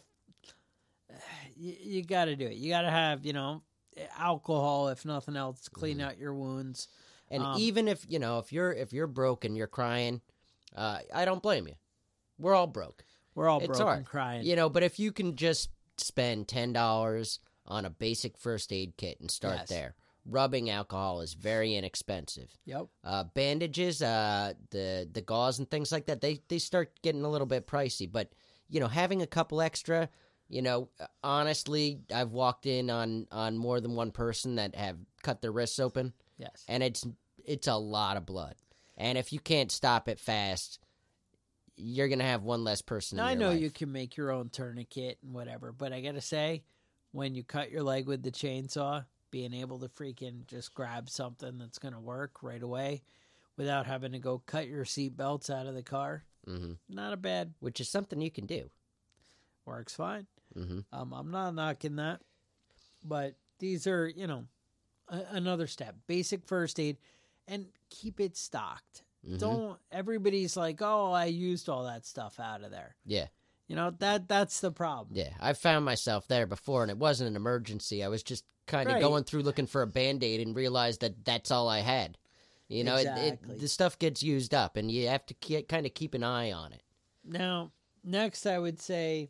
[1.56, 2.56] you, you got to do it.
[2.56, 3.62] You got to have, you know,
[4.18, 6.08] alcohol, if nothing else, clean Mm-hmm.
[6.08, 6.88] out your wounds.
[7.32, 10.22] And Um, even if you know if you're if you're broke and you're crying,
[10.76, 11.76] uh, I don't blame you.
[12.38, 13.04] We're all broke,
[13.36, 14.06] We're all It's broken hard.
[14.06, 14.46] crying.
[14.46, 14.70] you know.
[14.70, 19.32] But if you can just spend ten dollars on a basic first aid kit and
[19.32, 19.70] start Yes.
[19.70, 22.52] there, rubbing alcohol is very inexpensive.
[22.66, 22.88] Yep.
[23.04, 27.30] Uh, bandages, uh, the the gauze and things like that, they they start getting a
[27.30, 28.12] little bit pricey.
[28.12, 28.34] But
[28.68, 30.10] you know, having a couple extra,
[30.50, 30.90] you know,
[31.24, 35.80] honestly, I've walked in on on more than one person that have cut their wrists
[35.80, 36.66] open, Yes.
[36.68, 37.06] and it's
[37.46, 38.56] it's a lot of blood.
[38.98, 40.80] And if you can't stop it fast,
[41.76, 43.18] you're gonna have one less person.
[43.18, 43.62] Now, I know life.
[43.62, 46.64] you can make your own tourniquet and whatever, but I got to say,
[47.12, 51.58] when you cut your leg with the chainsaw, being able to freaking just grab something
[51.58, 53.02] that's going to work right away
[53.58, 57.18] without having to go cut your seat belts out of the car, hmm not a
[57.18, 58.70] bad which is something you can do.
[59.66, 60.28] works fine.
[60.54, 62.22] hmm Um, I'm not knocking that,
[63.04, 64.46] but these are, you know,
[65.08, 65.96] a- another step.
[66.08, 66.98] Basic first aid,
[67.48, 69.04] and keep it stocked.
[69.28, 69.40] Mhm.
[69.40, 69.80] Don't.
[69.92, 73.28] Everybody's like, "Oh, I used all that stuff out of there." Yeah,
[73.68, 75.16] You know that that's the problem.
[75.18, 75.34] yeah.
[75.40, 78.04] I found myself there before, and it wasn't an emergency.
[78.04, 79.02] I was just kind of Right.
[79.02, 82.18] going through looking for a band aid and realized that that's all I had.
[82.68, 83.56] You know, it, Exactly.
[83.56, 86.24] it, the stuff gets used up, and you have to ke- kind of keep an
[86.24, 86.82] eye on it.
[87.24, 87.74] Now,
[88.04, 89.30] next, I would say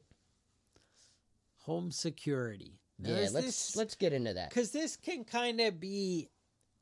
[1.64, 2.80] home security.
[3.00, 4.50] Now, yeah, let's this- let's get into that.
[4.50, 6.30] because this can kind of be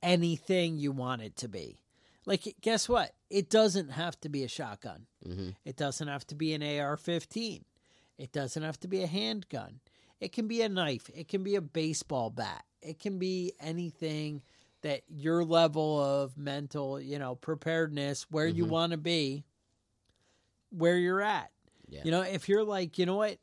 [0.02, 1.80] anything you want it to be.
[2.26, 3.14] Like, guess what?
[3.30, 5.08] It doesn't have to be a shotgun.
[5.24, 7.66] hmm It doesn't have to be an AR 15.
[8.18, 9.80] It doesn't have to be a handgun.
[10.20, 11.10] It can be a knife.
[11.16, 12.64] It can be a baseball bat.
[12.82, 14.42] It can be anything
[14.82, 18.70] that your level of mental, you know, preparedness, where you Mhm.
[18.70, 19.44] want to be,
[20.72, 21.52] where you're at.
[21.88, 22.02] Yeah.
[22.06, 23.38] You know, if you're like, you know what,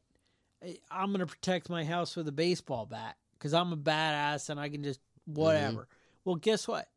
[0.91, 4.59] I'm going to protect my house with a baseball bat because I'm a badass and
[4.61, 5.89] I can just whatever.
[6.27, 6.89] Well, guess what?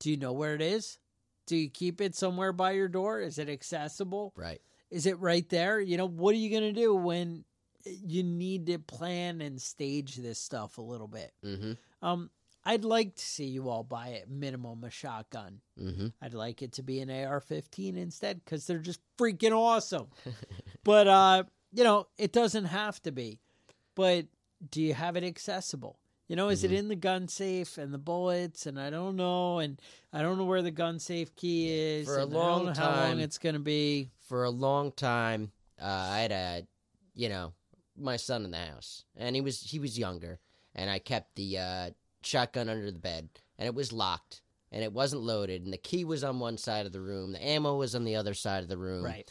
[0.00, 0.98] Do you know where it is?
[1.46, 3.20] Do you keep it somewhere by your door?
[3.20, 4.34] Is it accessible?
[4.36, 4.60] Right.
[4.90, 5.80] Is it right there?
[5.80, 7.44] You know, what are you going to do when
[7.84, 11.32] you need to plan and stage this stuff a little bit?
[11.42, 12.30] hmm Um,
[12.66, 15.60] I'd like to see you all buy at minimum a shotgun.
[15.78, 20.08] hmm I'd like it to be an AR-15 instead because they're just freaking awesome.
[20.84, 23.40] but uh, you know, it doesn't have to be.
[23.94, 24.26] But
[24.70, 25.98] do you have it accessible?
[26.28, 26.76] You know, is it Mm-hmm.
[26.76, 28.66] in the gun safe and the bullets?
[28.66, 29.80] And I don't know, and
[30.12, 32.06] I don't know where the gun safe key is.
[32.06, 34.10] For a and I don't long know how long it's going to be.
[34.28, 36.66] For a long time, uh, I had a,
[37.14, 37.52] you know,
[37.96, 40.40] my son in the house, and he was he was younger,
[40.74, 41.90] and I kept the uh,
[42.22, 46.04] shotgun under the bed, and it was locked, and it wasn't loaded, and the key
[46.04, 48.68] was on one side of the room, the ammo was on the other side of
[48.68, 49.30] the room, Right.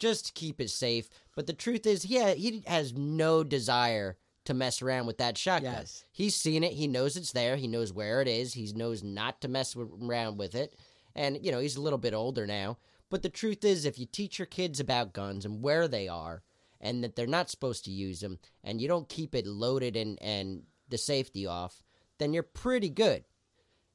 [0.00, 1.08] just to keep it safe.
[1.36, 5.72] But the truth is, yeah, he has no desire to mess around with that shotgun.
[5.72, 6.04] Yes.
[6.10, 6.72] He's seen it.
[6.72, 7.56] He knows it's there.
[7.56, 8.54] He knows where it is.
[8.54, 10.74] He knows not to mess around with it.
[11.14, 12.78] And, you know, he's a little bit older now.
[13.10, 16.42] But the truth is, if you teach your kids about guns and where they are
[16.80, 20.18] and that they're not supposed to use them and you don't keep it loaded and,
[20.22, 21.82] and the safety off,
[22.18, 23.24] then you're pretty good.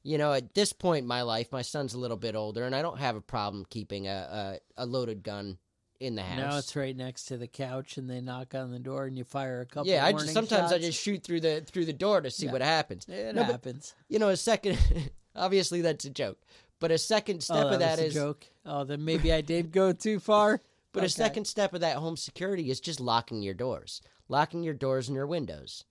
[0.04, 2.74] You know, at this point in my life, my son's a little bit older and
[2.74, 5.58] I don't have a problem keeping a, a, a loaded gun
[6.00, 6.38] in the house.
[6.38, 9.24] Now it's right next to the couch, and they knock on the door, and you
[9.24, 9.90] fire a couple.
[9.90, 12.52] yeah, I just sometimes I just shoot through the through the door to see Yeah.
[12.52, 13.06] what happens.
[13.08, 13.94] It No, but- happens.
[14.08, 14.78] you know, a second.
[15.36, 16.38] obviously, that's a joke,
[16.80, 18.44] but a second step oh, of that a joke.
[18.64, 20.60] Oh, then maybe I did go too far.
[20.92, 24.74] but a second step of that home security is just locking your doors, locking your
[24.74, 25.84] doors and your windows.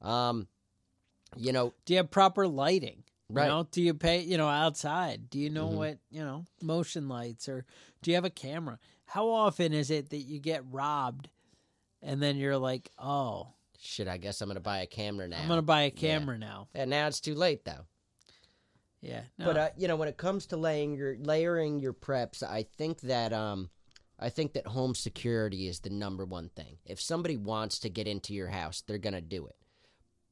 [0.00, 0.46] Um,
[1.36, 3.04] you know, Do you have proper lighting?
[3.32, 3.44] Right.
[3.44, 5.30] You know, do you pay, you know, outside?
[5.30, 5.74] Do you know Mhm.
[5.74, 7.64] what, you know, motion lights or
[8.02, 8.78] do you have a camera?
[9.06, 11.30] How often is it that you get robbed
[12.02, 14.06] and then you're like, oh, shit.
[14.08, 15.38] I guess I'm gonna buy a camera now.
[15.40, 16.68] I'm going to buy a camera now?
[16.74, 17.86] And now it's too late though.
[19.00, 19.22] Yeah.
[19.38, 23.00] But uh, you know, when it comes to laying your layering your preps, I think
[23.00, 23.70] that um,
[24.18, 26.78] I think that home security is the number one thing.
[26.84, 29.56] If somebody wants to get into your house, they're gonna do it.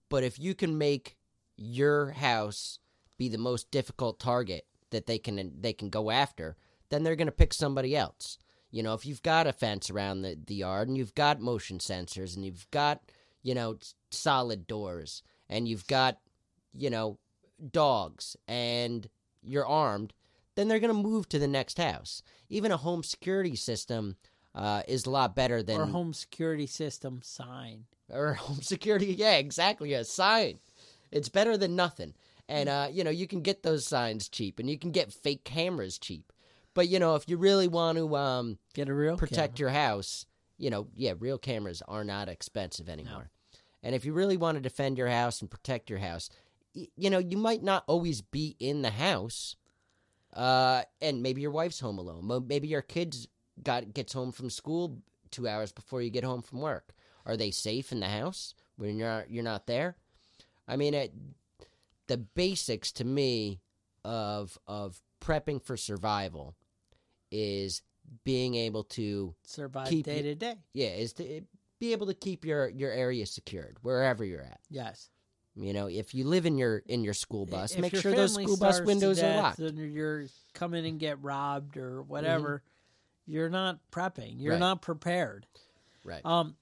[0.08, 1.16] But if you can make
[1.56, 2.78] your house
[3.20, 6.56] be the most difficult target that they can they can go after,
[6.88, 8.38] then they're gonna pick somebody else.
[8.70, 11.78] You know, if you've got a fence around the, the yard and you've got motion
[11.78, 13.02] sensors and you've got,
[13.42, 13.76] you know,
[14.10, 16.18] solid doors and you've got,
[16.72, 17.18] you know,
[17.72, 19.08] dogs and
[19.42, 20.14] you're armed,
[20.54, 22.22] then they're going to move to the next house.
[22.48, 24.16] Even a home security system
[24.54, 27.86] uh, is a lot better than or home security system sign.
[28.08, 29.06] or home security.
[29.06, 29.94] Yeah, exactly.
[29.94, 30.60] A sign.
[31.10, 32.14] It's better than nothing.
[32.50, 35.44] And uh, you know, you can get those signs cheap, and you can get fake
[35.44, 36.32] cameras cheap.
[36.74, 39.58] But you know, if you really want to um, Get a real protect camera.
[39.58, 40.26] your house,
[40.58, 43.30] you know, yeah, real cameras are not expensive anymore.
[43.82, 46.28] And if you really want to defend your house and protect your house,
[46.74, 49.56] y- you know, you might not always be in the house.
[50.34, 52.46] Uh, and maybe your wife's home alone.
[52.46, 53.26] Maybe your kids
[53.62, 54.98] got gets home from school
[55.30, 56.94] two hours before you get home from work.
[57.26, 59.96] Are they safe in the house when you're not, you're not there?
[60.68, 61.12] I mean, it,
[62.10, 63.60] the basics to me
[64.04, 66.56] of of prepping for survival
[67.30, 67.82] is
[68.24, 70.56] being able to survive keep day to day.
[70.74, 71.42] yeah is to
[71.78, 75.08] be able to keep your your area secured wherever you're at Yes.
[75.54, 78.34] you know if you live in your in your school bus If make sure those
[78.34, 82.62] school bus windows are locked And you're coming and get robbed or whatever.
[83.26, 84.40] You're not prepping.
[84.40, 84.58] You're Right.
[84.58, 85.46] not prepared.
[86.04, 86.56] right Um,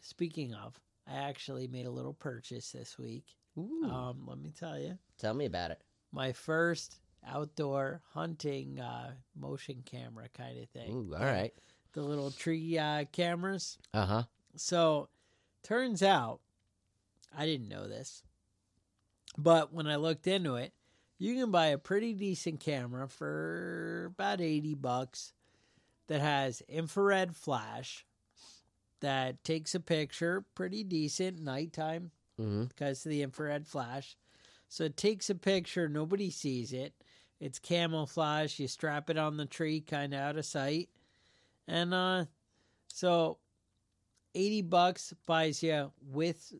[0.00, 0.74] speaking of,
[1.06, 3.24] I actually made a little purchase this week.
[3.58, 5.80] Ooh, Um, let me tell you, tell me about it.
[6.12, 10.90] My first outdoor hunting uh, motion camera kind of thing.
[10.92, 11.52] Ooh, all right.
[11.92, 13.78] The little tree uh, cameras.
[13.92, 14.22] uh-huh.
[14.56, 15.08] So,
[15.62, 16.40] turns out,
[17.36, 18.22] I didn't know this,
[19.36, 20.72] but when I looked into it,
[21.18, 25.32] you can buy a pretty decent camera for about 80 bucks
[26.06, 28.06] that has infrared flash
[29.00, 32.64] that takes a picture pretty decent nighttime mm-hmm.
[32.64, 34.16] because of the infrared flash.
[34.68, 36.92] So it takes a picture, nobody sees it.
[37.40, 38.58] It's camouflage.
[38.58, 40.88] You strap it on the tree, kind of out of sight,
[41.68, 42.24] and uh,
[42.88, 43.38] so
[44.34, 46.52] eighty bucks buys you with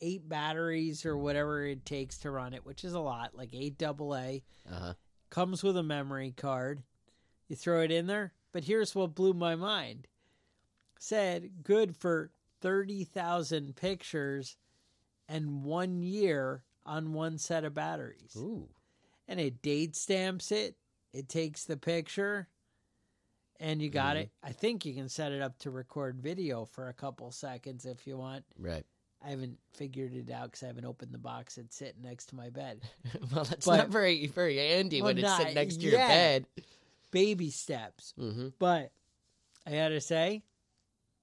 [0.00, 3.78] eight batteries or whatever it takes to run it, which is a lot, like eight
[3.78, 4.42] double A.
[4.70, 4.94] uh-huh
[5.28, 6.82] Comes with a memory card.
[7.48, 10.06] You throw it in there, but here's what blew my mind.
[10.98, 14.56] Said good for thirty thousand pictures
[15.28, 18.34] and one year on one set of batteries.
[18.36, 18.68] Ooh.
[19.28, 20.76] And it date stamps it.
[21.12, 22.48] It takes the picture
[23.58, 24.20] and you got Mhm.
[24.20, 24.30] it.
[24.42, 28.06] I think you can set it up to record video for a couple seconds if
[28.06, 28.44] you want.
[28.58, 28.84] right
[29.22, 31.56] I haven't figured it out because I haven't opened the box.
[31.58, 32.82] It's sitting next to my bed.
[33.32, 36.46] well that's But- not very very handy Well, when it's sitting next to your bed
[37.12, 38.12] Baby steps.
[38.18, 38.48] mm-hmm.
[38.58, 38.92] But
[39.64, 40.42] I gotta say,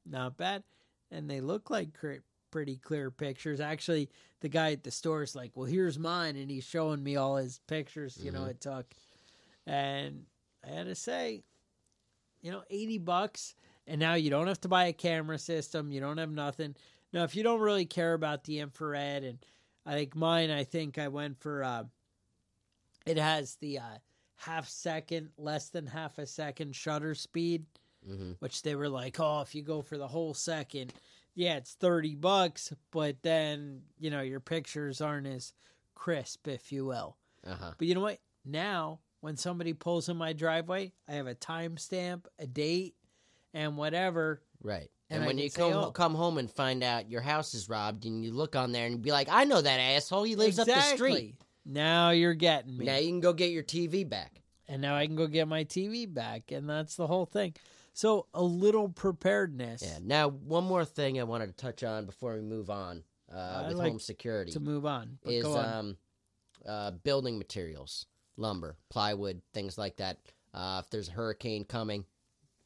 [0.05, 0.63] not bad.
[1.11, 2.15] And they look like cr-
[2.53, 3.59] pretty clear pictures.
[3.59, 4.07] Actually,
[4.41, 6.35] the guy at the store is like, well, here's mine.
[6.35, 8.49] And he's showing me all his pictures, you know, Mhm.
[8.51, 8.93] it took.
[9.65, 10.27] And
[10.63, 11.43] I had to say,
[12.41, 13.55] you know, 80 bucks.
[13.87, 15.91] And now you don't have to buy a camera system.
[15.91, 16.75] You don't have nothing.
[17.11, 19.39] Now, if you don't really care about the infrared, and
[19.85, 21.85] I think mine, I think I went for, uh,
[23.07, 23.97] it has the uh,
[24.35, 27.65] half second, less than half a second shutter speed
[28.05, 28.33] Mm-hmm.
[28.39, 30.91] which they were like, oh, if you go for the whole second,
[31.35, 35.53] yeah, it's 30 bucks, but then, you know, your pictures aren't as
[35.95, 37.17] crisp, if you will.
[37.45, 38.19] uh-huh But you know what?
[38.45, 42.95] Now, when somebody pulls in my driveway, I have a timestamp, a date,
[43.53, 44.41] and whatever.
[44.61, 45.91] right And and, when you come oh.
[45.91, 49.01] come home and find out your house is robbed and you look on there and
[49.01, 52.85] be like i know that asshole he lives up the street Now you're getting me.
[52.85, 55.65] now you can go get your tv back and now I can go get my
[55.65, 57.53] TV back, and that's the whole thing.
[57.93, 59.99] So a little preparedness Yeah.
[60.01, 63.77] Now, one more thing I wanted to touch on before we move on uh, with
[63.77, 65.19] like home security to move on.
[65.23, 65.65] Is on.
[65.65, 65.97] um,
[66.67, 70.17] uh, building materials, lumber, plywood, things like that.
[70.53, 72.05] Uh, if there's a hurricane coming,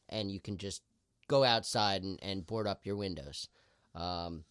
[0.08, 0.82] and you can just
[1.26, 3.48] go outside and, and board up your windows.
[3.94, 4.44] Um,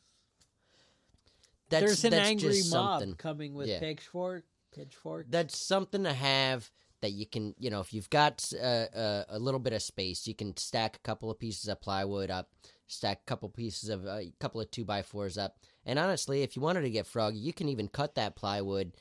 [1.69, 3.15] that's, There's an that's angry just mob something.
[3.15, 3.79] coming with Yeah.
[3.79, 4.45] pitchfork.
[4.73, 5.25] Pitchfork.
[5.29, 6.69] That's something to have
[7.01, 10.27] that you can, you know, if you've got uh, uh, a little bit of space,
[10.27, 12.49] you can stack a couple of pieces of plywood up,
[12.87, 16.55] stack a couple pieces of a couple of two by fours up, and honestly, if
[16.55, 18.93] you wanted to get froggy, you can even cut that plywood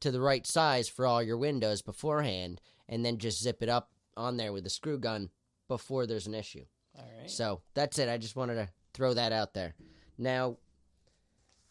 [0.00, 3.90] to the right size for all your windows beforehand, and then just zip it up
[4.16, 5.30] on there with a screw gun
[5.68, 6.64] before there's an issue.
[6.96, 7.30] All right.
[7.30, 8.08] So that's it.
[8.08, 9.74] I just wanted to throw that out there.
[10.16, 10.56] Now,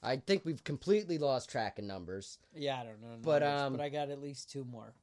[0.02, 2.38] I think we've completely lost track of numbers.
[2.56, 3.18] Yeah, I don't know.
[3.22, 4.94] But, um, but I got at least two more.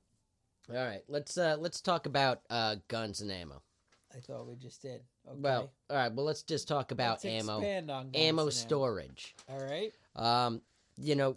[0.71, 3.63] All right, let's uh, let's talk about uh, guns and ammo.
[4.15, 5.03] I thought we just did.
[5.29, 5.41] Okay.
[5.41, 6.13] Well, all right.
[6.13, 9.35] Well, let's just talk about Let's ammo, expand on guns ammo and storage.
[9.49, 9.93] All right.
[10.17, 10.63] Um,
[10.97, 11.37] you know,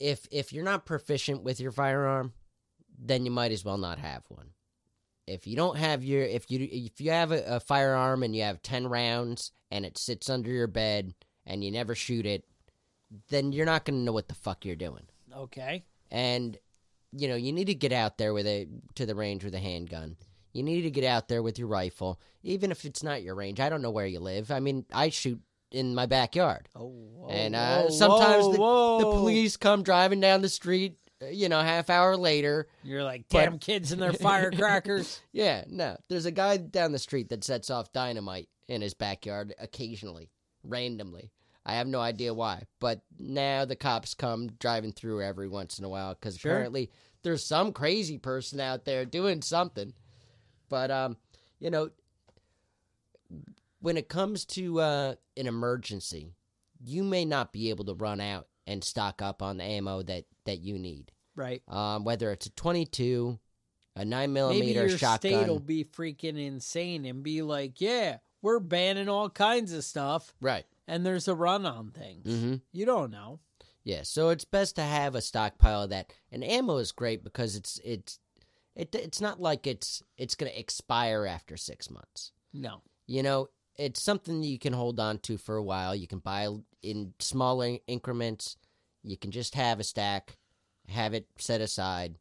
[0.00, 2.32] if if you're not proficient with your firearm,
[2.98, 4.50] then you might as well not have one.
[5.26, 8.42] if you don't have your if you if you have a, a firearm and you
[8.42, 11.14] have 10 rounds and it sits under your bed
[11.46, 12.44] and you never shoot it
[13.28, 15.04] then you're not going to know what the fuck you're doing
[15.36, 15.84] Okay.
[16.10, 16.58] and
[17.12, 19.60] you know you need to get out there with a to the range with a
[19.60, 20.16] handgun.
[20.52, 23.60] You need to get out there with your rifle even if it's not your range.
[23.60, 24.50] I don't know where you live.
[24.50, 25.40] I mean i shoot
[25.70, 26.68] in my backyard.
[26.76, 30.96] Oh, whoa, and uh, whoa, sometimes whoa, the, the police come driving down the street
[31.22, 32.68] uh, you know half hour later.
[32.82, 35.20] You're like, But- damn kids and their firecrackers.
[35.32, 35.96] yeah no.
[36.08, 40.30] There's a guy down the street that sets off dynamite in his backyard occasionally
[40.64, 41.32] randomly
[41.66, 45.84] i have no idea why but now the cops come driving through every once in
[45.84, 46.52] a while because Sure.
[46.52, 46.90] apparently
[47.22, 49.92] there's some crazy person out there doing something
[50.68, 51.16] but um
[51.58, 51.90] you know
[53.80, 56.34] when it comes to uh, an emergency,
[56.84, 60.24] you may not be able to run out and stock up on the ammo that,
[60.44, 61.10] that you need.
[61.34, 61.62] right.
[61.66, 63.38] Um, whether it's a 22,
[63.96, 65.16] a 9 Maybe millimeter shotgun.
[65.18, 70.32] state will be freaking insane and be like, yeah, we're banning all kinds of stuff,
[70.40, 70.64] Right.
[70.88, 72.26] And there's a run on things.
[72.26, 73.40] hmm You don't know.
[73.84, 74.02] Yeah.
[74.02, 76.12] So it's best to have a stockpile of that.
[76.30, 78.18] And ammo is great because it's it's
[78.74, 82.32] it, it's not like it's it's going to expire after six months.
[82.52, 82.82] No.
[83.06, 85.94] You know, it's something you can hold on to for a while.
[85.94, 86.48] You can buy
[86.82, 88.56] in small in- increments.
[89.02, 90.38] You can just have a stack,
[90.88, 92.18] have it set aside.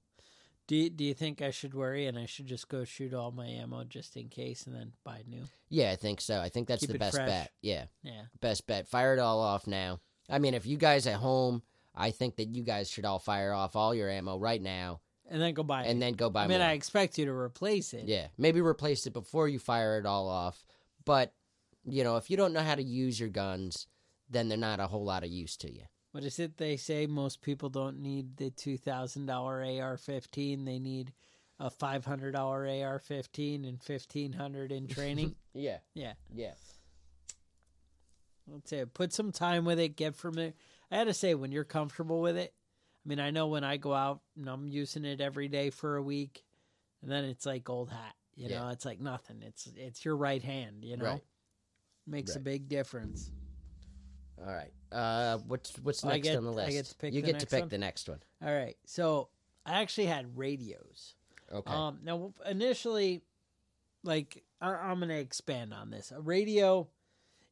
[0.68, 3.32] Do you, do you think I should worry and I should just go shoot all
[3.32, 5.43] my ammo just in case and then buy new?
[5.70, 6.39] Yeah, I think so.
[6.39, 7.28] I think that's Keep the it best fresh.
[7.28, 7.51] bet.
[7.62, 8.22] Yeah, Yeah.
[8.39, 8.88] best bet.
[8.88, 9.99] Fire it all off now.
[10.30, 11.62] I mean, if you guys at home,
[11.93, 15.41] I think that you guys should all fire off all your ammo right now And
[15.41, 15.99] then go buy and it.
[15.99, 16.68] then go buy I mean, more.
[16.68, 18.05] I expect you to replace it.
[18.05, 20.64] Yeah, maybe replace it before you fire it all off.
[21.03, 21.34] But
[21.84, 23.88] you know, if you don't know how to use your guns,
[24.30, 25.84] then they're not a whole lot of use to you.
[26.12, 27.05] What is it they say?
[27.07, 30.66] Most people don't need the two thousand dollar AR fifteen.
[30.66, 31.14] They need
[31.59, 35.36] a five hundred dollar AR fifteen and fifteen hundred in training.
[35.53, 36.51] Yeah, yeah, yeah,
[38.47, 39.95] let's say put some time with it.
[39.95, 40.55] Get from it.
[40.91, 42.53] I had to say when you're comfortable with it.
[43.05, 45.95] I mean, I know when I go out and I'm using it every day for
[45.95, 46.43] a week,
[47.01, 48.16] and then it's like old hat.
[48.36, 48.59] You Yeah.
[48.64, 49.41] know, it's like nothing.
[49.41, 50.84] It's it's your right hand.
[50.84, 51.24] You know, Right.
[52.05, 53.32] makes a big difference.
[54.46, 54.72] All right.
[54.92, 56.72] Uh, what's what's next get- on the I list?
[56.72, 57.70] get to pick you the get to next pick one?
[57.70, 58.20] the next one.
[58.44, 59.30] All right, so
[59.66, 61.16] I actually had radios.
[61.52, 61.72] Okay.
[61.72, 63.22] Um, now, initially,
[64.04, 66.12] like I- I'm going to expand on this.
[66.12, 66.88] A radio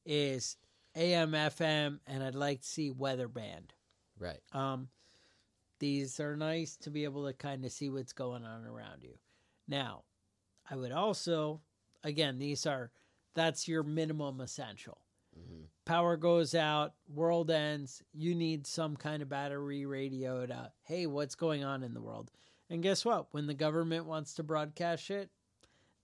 [0.06, 0.58] is
[0.96, 3.74] AM, FM, and I'd like to see weather band.
[4.18, 4.40] right.
[4.54, 4.90] Um,
[5.80, 9.18] these are nice to be able to kind of see what's going on around you.
[9.68, 10.04] Now,
[10.70, 11.62] I would also,
[12.04, 12.92] again, these are
[13.34, 14.98] that's your minimum essential.
[15.48, 18.04] Hmm Power goes out, world ends.
[18.14, 22.30] You need some kind of battery radio to, hey, what's going on in the world?
[22.70, 23.34] And guess what?
[23.34, 25.32] When the government wants to broadcast shit,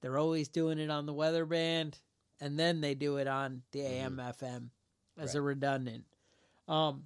[0.02, 2.00] they're always doing it on the weather band,
[2.42, 4.70] and then they do it on the AM, FM
[5.20, 6.06] as a redundant.
[6.68, 7.04] Um,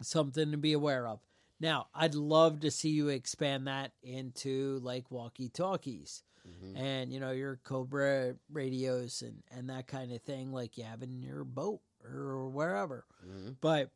[0.00, 1.20] something to be aware of.
[1.60, 7.20] Now, I'd love to see you expand that into like walkie talkies hmm and you
[7.20, 11.44] know your Cobra radios and and that kind of thing, like you have in your
[11.44, 13.04] boat or wherever.
[13.24, 13.90] hmm But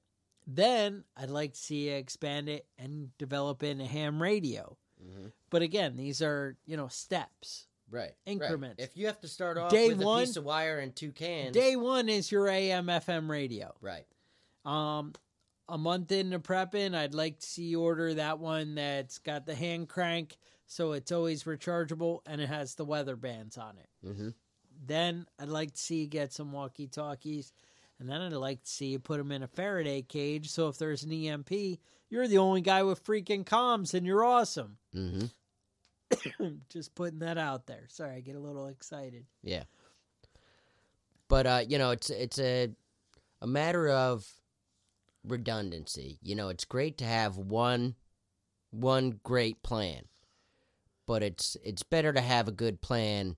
[0.46, 4.76] then I'd like to see you expand it and develop in a ham radio.
[5.00, 7.66] hmm But again, these are you know steps.
[7.90, 8.12] Right.
[8.24, 8.78] Increments.
[8.80, 8.88] Right.
[8.88, 11.10] If you have to start off Day with one- a piece of wire and two
[11.10, 11.52] cans.
[11.54, 13.74] Day one is your AM FM radio.
[13.80, 14.06] Right.
[14.64, 15.12] Um,
[15.68, 19.54] a month into prepping, I'd like to see you order that one that's got the
[19.56, 20.36] hand crank,
[20.70, 23.88] so it's always rechargeable and it has the weather bands on it.
[24.06, 24.28] hmm
[24.86, 27.52] Then I'd like to see you get some walkie talkies.
[27.98, 30.48] And then I'd like to see you put them in a Faraday cage.
[30.48, 31.50] So if there's an EMP,
[32.08, 34.76] you're the only guy with freaking comms and you're awesome.
[34.92, 35.24] hmm
[36.70, 37.86] Just putting that out there.
[37.88, 39.26] Sorry, I get a little excited.
[39.42, 39.64] Yeah.
[41.26, 42.68] But uh, you know, it's it's a
[43.42, 44.24] a matter of
[45.24, 46.18] redundancy.
[46.22, 47.96] You know, it's great to have one
[48.70, 50.04] one great plan.
[51.10, 53.34] But it's it's better to have a good plan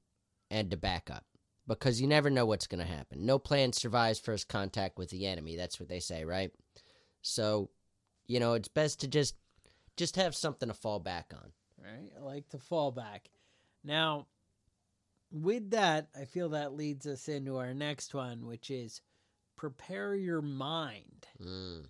[0.50, 1.24] and to back up.
[1.66, 3.24] Because you never know what's gonna happen.
[3.24, 5.56] No plan survives first contact with the enemy.
[5.56, 6.50] That's what they say, right?
[7.22, 7.70] So,
[8.26, 9.36] you know, it's best to just
[9.96, 11.50] just have something to fall back on.
[11.82, 12.10] Right?
[12.14, 13.30] I like to fall back.
[13.82, 14.26] Now,
[15.30, 19.00] with that, I feel that leads us into our next one, which is
[19.56, 21.26] prepare your mind.
[21.42, 21.86] Mm.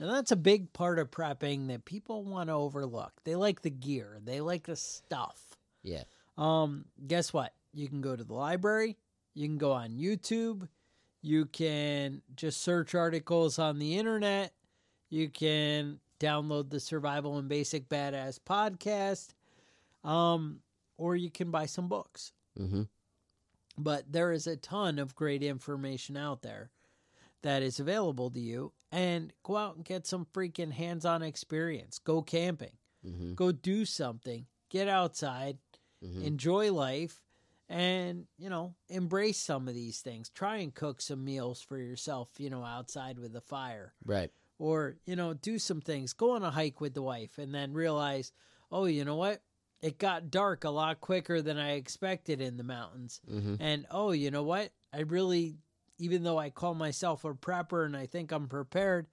[0.00, 3.12] Now, that's a big part of prepping that people want to overlook.
[3.24, 5.56] They like the gear, they like the stuff.
[5.82, 6.04] Yeah.
[6.36, 7.52] Um, guess what?
[7.72, 8.96] You can go to the library,
[9.34, 10.68] you can go on YouTube,
[11.22, 14.52] you can just search articles on the internet,
[15.10, 19.34] you can download the Survival and Basic Badass podcast.
[20.02, 20.60] Um,
[20.96, 22.32] or you can buy some books.
[22.58, 22.82] Mm-hmm.
[23.76, 26.70] But there is a ton of great information out there
[27.42, 28.72] that is available to you.
[28.94, 31.98] And go out and get some freaking hands on experience.
[31.98, 32.72] Go camping,
[33.04, 33.34] Mm-hmm.
[33.34, 35.58] go do something, get outside,
[36.04, 36.22] Mm-hmm.
[36.22, 37.20] enjoy life,
[37.68, 40.28] and, you know, embrace some of these things.
[40.28, 44.30] Try and cook some meals for yourself, you know, outside with a fire Right.
[44.58, 47.72] or you know do some things go on a hike with the wife and then
[47.72, 48.30] realize
[48.70, 49.42] oh you know what
[49.82, 53.56] it got dark a lot quicker than i expected in the mountains Mm-hmm.
[53.60, 55.56] and oh you know what i really
[55.98, 59.06] even though i call myself a prepper and i think i'm prepared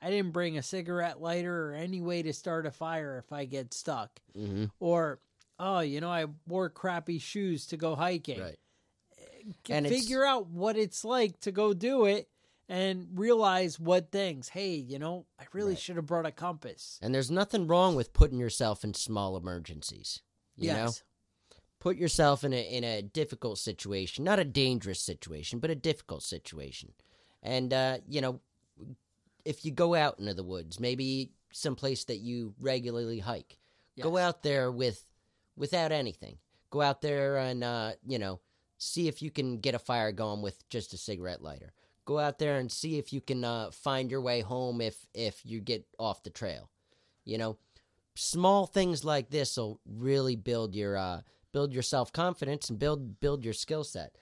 [0.00, 3.44] i didn't bring a cigarette lighter or any way to start a fire if i
[3.44, 4.64] get stuck Mm-hmm.
[4.80, 5.18] or
[5.58, 8.58] oh you know i wore crappy shoes to go hiking Right.
[9.68, 12.28] And figure out what it's like to go do it
[12.68, 15.78] and realize what things hey you know i really Right.
[15.78, 20.22] should have brought a compass And there's nothing wrong with putting yourself in small emergencies.
[20.56, 21.02] You know, yes
[21.82, 26.22] put yourself in a in a difficult situation, not a dangerous situation, but a difficult
[26.22, 26.92] situation.
[27.42, 28.40] And uh, you know,
[29.44, 33.58] if you go out into the woods, maybe someplace that you regularly hike,
[34.00, 35.04] go out there with
[35.56, 36.38] without anything.
[36.70, 38.38] Go out there and uh, you know,
[38.78, 41.72] see if you can get a fire going with just a cigarette lighter.
[42.04, 45.44] Go out there and see if you can uh, find your way home if if
[45.44, 46.70] you get off the trail.
[47.24, 47.58] You know,
[48.14, 51.22] small things like this will really build your uh,
[51.52, 54.16] build your self confidence and build build your skill set.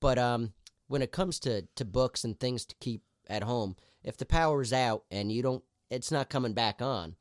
[0.00, 0.52] But um,
[0.88, 4.72] when it comes to to books and things to keep at home, if the power's
[4.72, 7.16] out and you don't, it's not coming back on.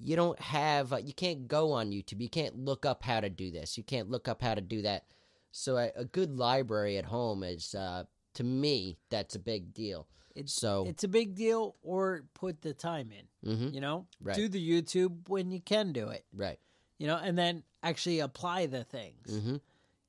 [0.00, 2.20] You don't have, uh, you can't go on YouTube.
[2.20, 3.76] You can't look up how to do this.
[3.76, 5.06] You can't look up how to do that.
[5.50, 10.06] So a, a good library at home is, uh, to me, that's a big deal.
[10.36, 14.36] It's- so, it's a big deal or put the time in mhm, you know Right.
[14.36, 16.60] do the youtube when you can do it right.
[16.98, 19.56] you know and then actually apply the things hmm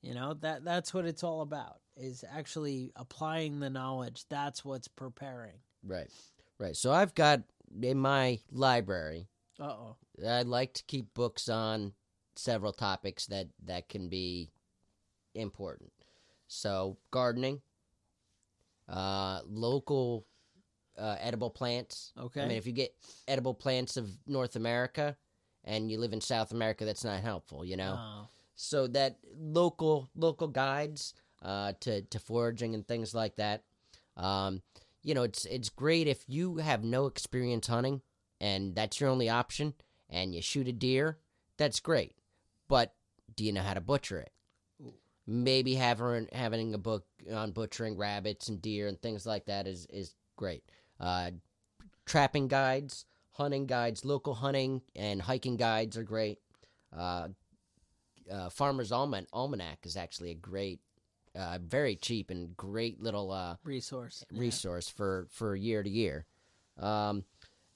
[0.02, 4.88] you know that that's what it's all about is actually applying the knowledge that's what's
[4.88, 6.10] preparing Right.
[6.58, 6.76] Right.
[6.76, 7.42] So I've got
[7.82, 9.96] in my library, uh-oh
[10.26, 11.94] I like to keep books on
[12.36, 14.50] several topics that that can be
[15.34, 15.90] important.
[16.48, 17.62] So gardening,
[18.88, 20.26] uh, local
[20.98, 22.12] uh, edible plants.
[22.18, 22.94] okay I mean, if you get
[23.26, 25.16] edible plants of North America
[25.64, 27.96] and you live in South America, that's not helpful, you know.
[27.98, 33.64] Oh, So that local local guides uh, to to foraging and things like that.
[34.16, 34.62] Um,
[35.02, 38.02] you know, it's it's great if you have no experience hunting
[38.40, 39.74] and that's your only option,
[40.08, 41.18] and you shoot a deer.
[41.56, 42.14] That's great,
[42.68, 42.94] but
[43.36, 44.32] do you know how to butcher it?
[44.82, 44.94] Ooh.
[45.26, 49.86] Maybe having having a book on butchering rabbits and deer and things like that is
[49.86, 50.64] is great.
[50.98, 51.30] Uh,
[52.06, 53.04] trapping guides,
[53.40, 56.38] hunting guides, local hunting and hiking guides are great.
[56.94, 57.28] Uh,
[58.30, 60.80] uh, Farmer's Alman- Almanac is actually a great,
[61.34, 64.40] uh, very cheap and great little uh, resource yeah.
[64.40, 66.26] resource for, for year to year.
[66.78, 67.24] Um,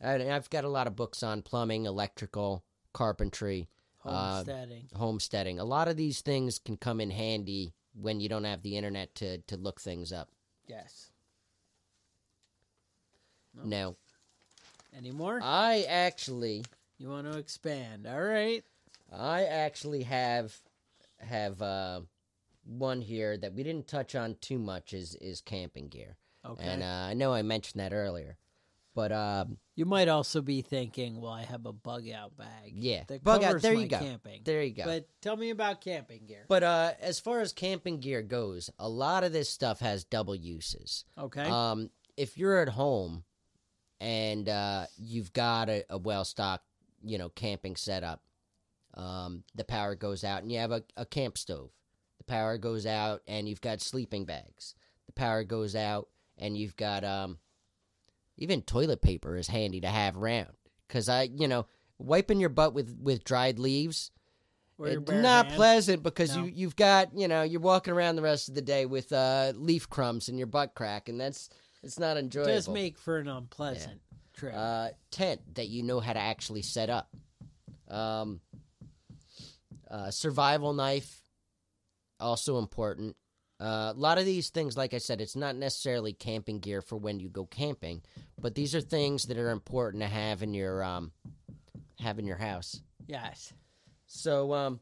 [0.01, 2.63] and I've got a lot of books on plumbing, electrical,
[2.93, 3.69] carpentry,
[4.05, 5.59] uh, homesteading homesteading.
[5.59, 9.15] A lot of these things can come in handy when you don't have the internet
[9.15, 10.29] to, to look things up.
[10.69, 11.11] yes
[13.55, 13.65] No.
[13.65, 13.97] Now,
[14.97, 16.65] any more I actually,
[16.99, 18.65] you want to expand all right
[19.13, 20.57] I actually have
[21.19, 22.01] have uh,
[22.65, 26.17] one here that we didn't touch on too much is is camping gear.
[26.45, 28.37] okay And uh, I know I mentioned that earlier,
[28.95, 33.05] but um, you might also be thinking well i have a bug out bag yeah,
[33.09, 33.61] that bug out.
[33.61, 33.99] There you go.
[33.99, 34.85] camping There you go.
[34.85, 38.89] but tell me about camping gear But uh, as far as camping gear goes, a
[38.89, 41.05] lot of this stuff has double uses.
[41.19, 43.25] okay Um, if you're at home
[44.05, 46.67] and uh, you've got a, a well stocked,
[47.03, 48.21] you know, camping setup,
[48.93, 51.71] um, the power goes out and you have a, a camp stove.
[52.19, 54.75] The power goes out and you've got sleeping bags.
[55.07, 57.39] The power goes out and you've got um,
[58.37, 60.53] even toilet paper is handy to have around
[60.87, 61.67] because I, you know,
[61.99, 64.11] wiping your butt with with dried leaves
[64.79, 65.57] it's not hand?
[65.57, 66.45] pleasant because No.
[66.45, 69.53] you you've got you know you're walking around the rest of the day with uh,
[69.55, 71.49] leaf crumbs in your butt crack, and that's
[71.85, 72.53] it's not enjoyable.
[72.53, 74.01] does make for an unpleasant
[74.35, 77.09] trip uh, tent that you know how to actually set up.
[77.89, 78.41] Um,
[79.91, 81.21] uh, survival knife,
[82.19, 83.17] also important.
[83.61, 86.97] Uh, a lot of these things, like I said, it's not necessarily camping gear for
[86.97, 88.03] when you go camping,
[88.41, 91.13] but these are things that are important to have in your um,
[92.01, 92.81] have in your house.
[93.07, 93.53] yes
[94.07, 94.81] So um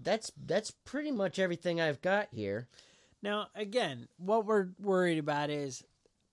[0.00, 2.68] that's that's pretty much everything I've got here.
[3.24, 5.82] Now, again, what we're worried about is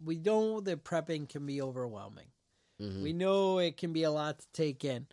[0.03, 2.27] we know that prepping can be overwhelming.
[2.81, 3.01] Mhm.
[3.01, 5.07] We know it can be a lot to take in,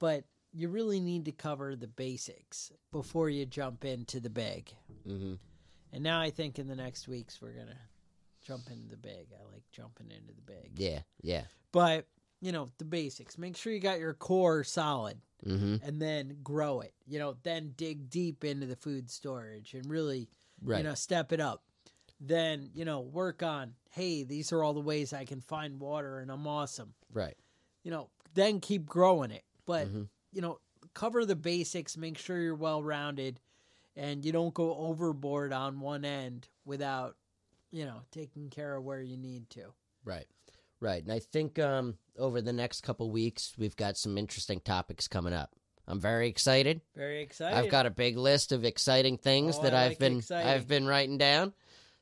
[0.00, 4.70] but you really need to cover the basics before you jump into the big.
[5.04, 5.34] hmm
[5.92, 7.78] And now I think in the next weeks we're gonna
[8.40, 9.28] jump into the big.
[9.32, 10.78] I like jumping into the big.
[10.78, 11.44] Yeah, yeah.
[11.70, 12.06] But
[12.40, 13.38] you know the basics.
[13.38, 16.94] Make sure you got your core solid, hmm and then grow it.
[17.06, 20.28] You know, then dig deep into the food storage and really,
[20.62, 20.78] Right.
[20.78, 21.62] you know, step it up.
[22.20, 23.74] Then you know, work on.
[23.90, 26.94] Hey, these are all the ways I can find water, and I'm awesome.
[27.12, 27.36] right.
[27.82, 29.44] You know, then keep growing it.
[29.66, 30.08] But Mhm.
[30.32, 30.60] you know,
[30.94, 31.96] cover the basics.
[31.96, 33.40] Make sure you're well rounded,
[33.96, 37.16] and you don't go overboard on one end without,
[37.70, 39.72] you know, taking care of where you need to.
[40.04, 40.26] Right.
[40.78, 41.02] Right.
[41.02, 45.32] And I think um, over the next couple weeks, we've got some interesting topics coming
[45.32, 45.54] up.
[45.90, 46.80] I'm very excited.
[46.96, 47.56] Very excited.
[47.56, 50.48] I've got a big list of exciting things Oh, that I I've like been exciting.
[50.50, 51.52] I've been writing down.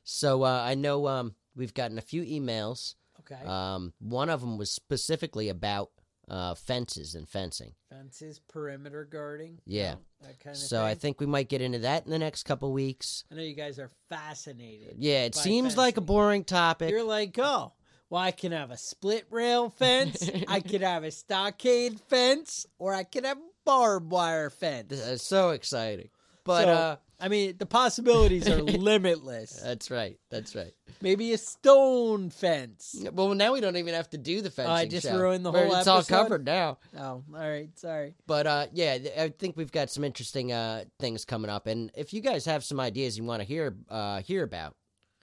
[0.03, 2.95] So uh, I know um, we've gotten a few emails.
[3.21, 3.43] okay.
[3.45, 5.89] Um, one of them was specifically about
[6.27, 7.73] uh, fences and fencing.
[7.89, 9.59] Fences, perimeter guarding.
[9.65, 9.95] Yeah.
[10.21, 10.85] that kind of So thing.
[10.85, 13.23] I think we might get into that in the next couple weeks.
[13.31, 14.95] I know you guys are fascinated.
[14.99, 16.91] Yeah, it seems like a boring topic.
[16.91, 17.73] You're like, oh,
[18.11, 22.93] well, I can have a split rail fence, I could have a stockade fence, or
[22.93, 23.37] I could have
[23.69, 24.87] barbed wire fence.
[24.89, 26.09] This is so exciting.
[26.43, 29.51] But So, uh, I mean, the possibilities are limitless.
[29.61, 30.17] that's right.
[30.31, 30.73] That's right.
[31.01, 32.95] Maybe a stone fence.
[33.13, 34.71] Well, now we don't even have to do the fencing.
[34.71, 35.19] Oh, I just show.
[35.19, 36.79] ruined the whole It's all covered now.
[36.97, 37.69] Oh, all right.
[37.77, 38.15] Sorry.
[38.25, 41.67] But uh, yeah, I think we've got some interesting uh, things coming up.
[41.67, 44.75] And if you guys have some ideas you want to hear uh, hear about,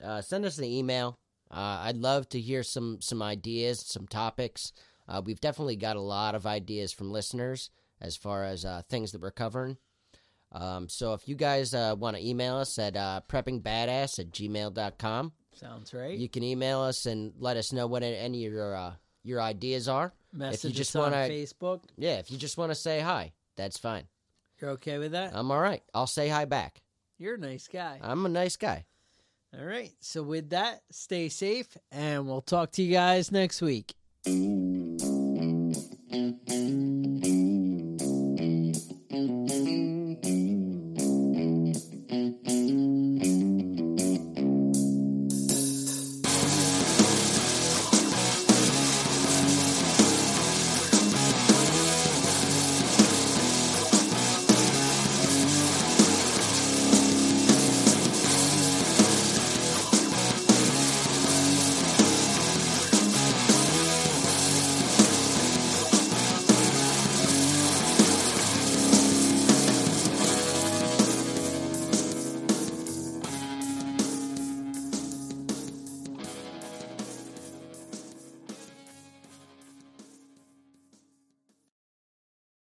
[0.04, 1.18] uh, send us an email.
[1.50, 4.72] Uh, I'd love to hear some some ideas, some topics.
[5.08, 7.70] Uh, we've definitely got a lot of ideas from listeners
[8.00, 9.76] as far as uh, things that we're covering.
[10.52, 15.32] Um, so if you guys uh, want to email us at uh, preppingbadass at gmail.com,
[15.54, 16.16] Sounds right.
[16.16, 18.92] you can email us and let us know what any of your uh,
[19.24, 20.12] your ideas are.
[20.32, 21.80] Message just us on wanna- Facebook.
[21.96, 24.04] Yeah, if you just want to say hi, that's fine.
[24.60, 25.32] You're okay with that?
[25.34, 25.82] I'm all right.
[25.92, 26.80] I'll say hi back.
[27.18, 27.98] You're a nice guy.
[28.02, 28.84] I'm a nice guy.
[29.58, 29.92] All right.
[30.00, 33.94] So with that, stay safe, and we'll talk to you guys next week.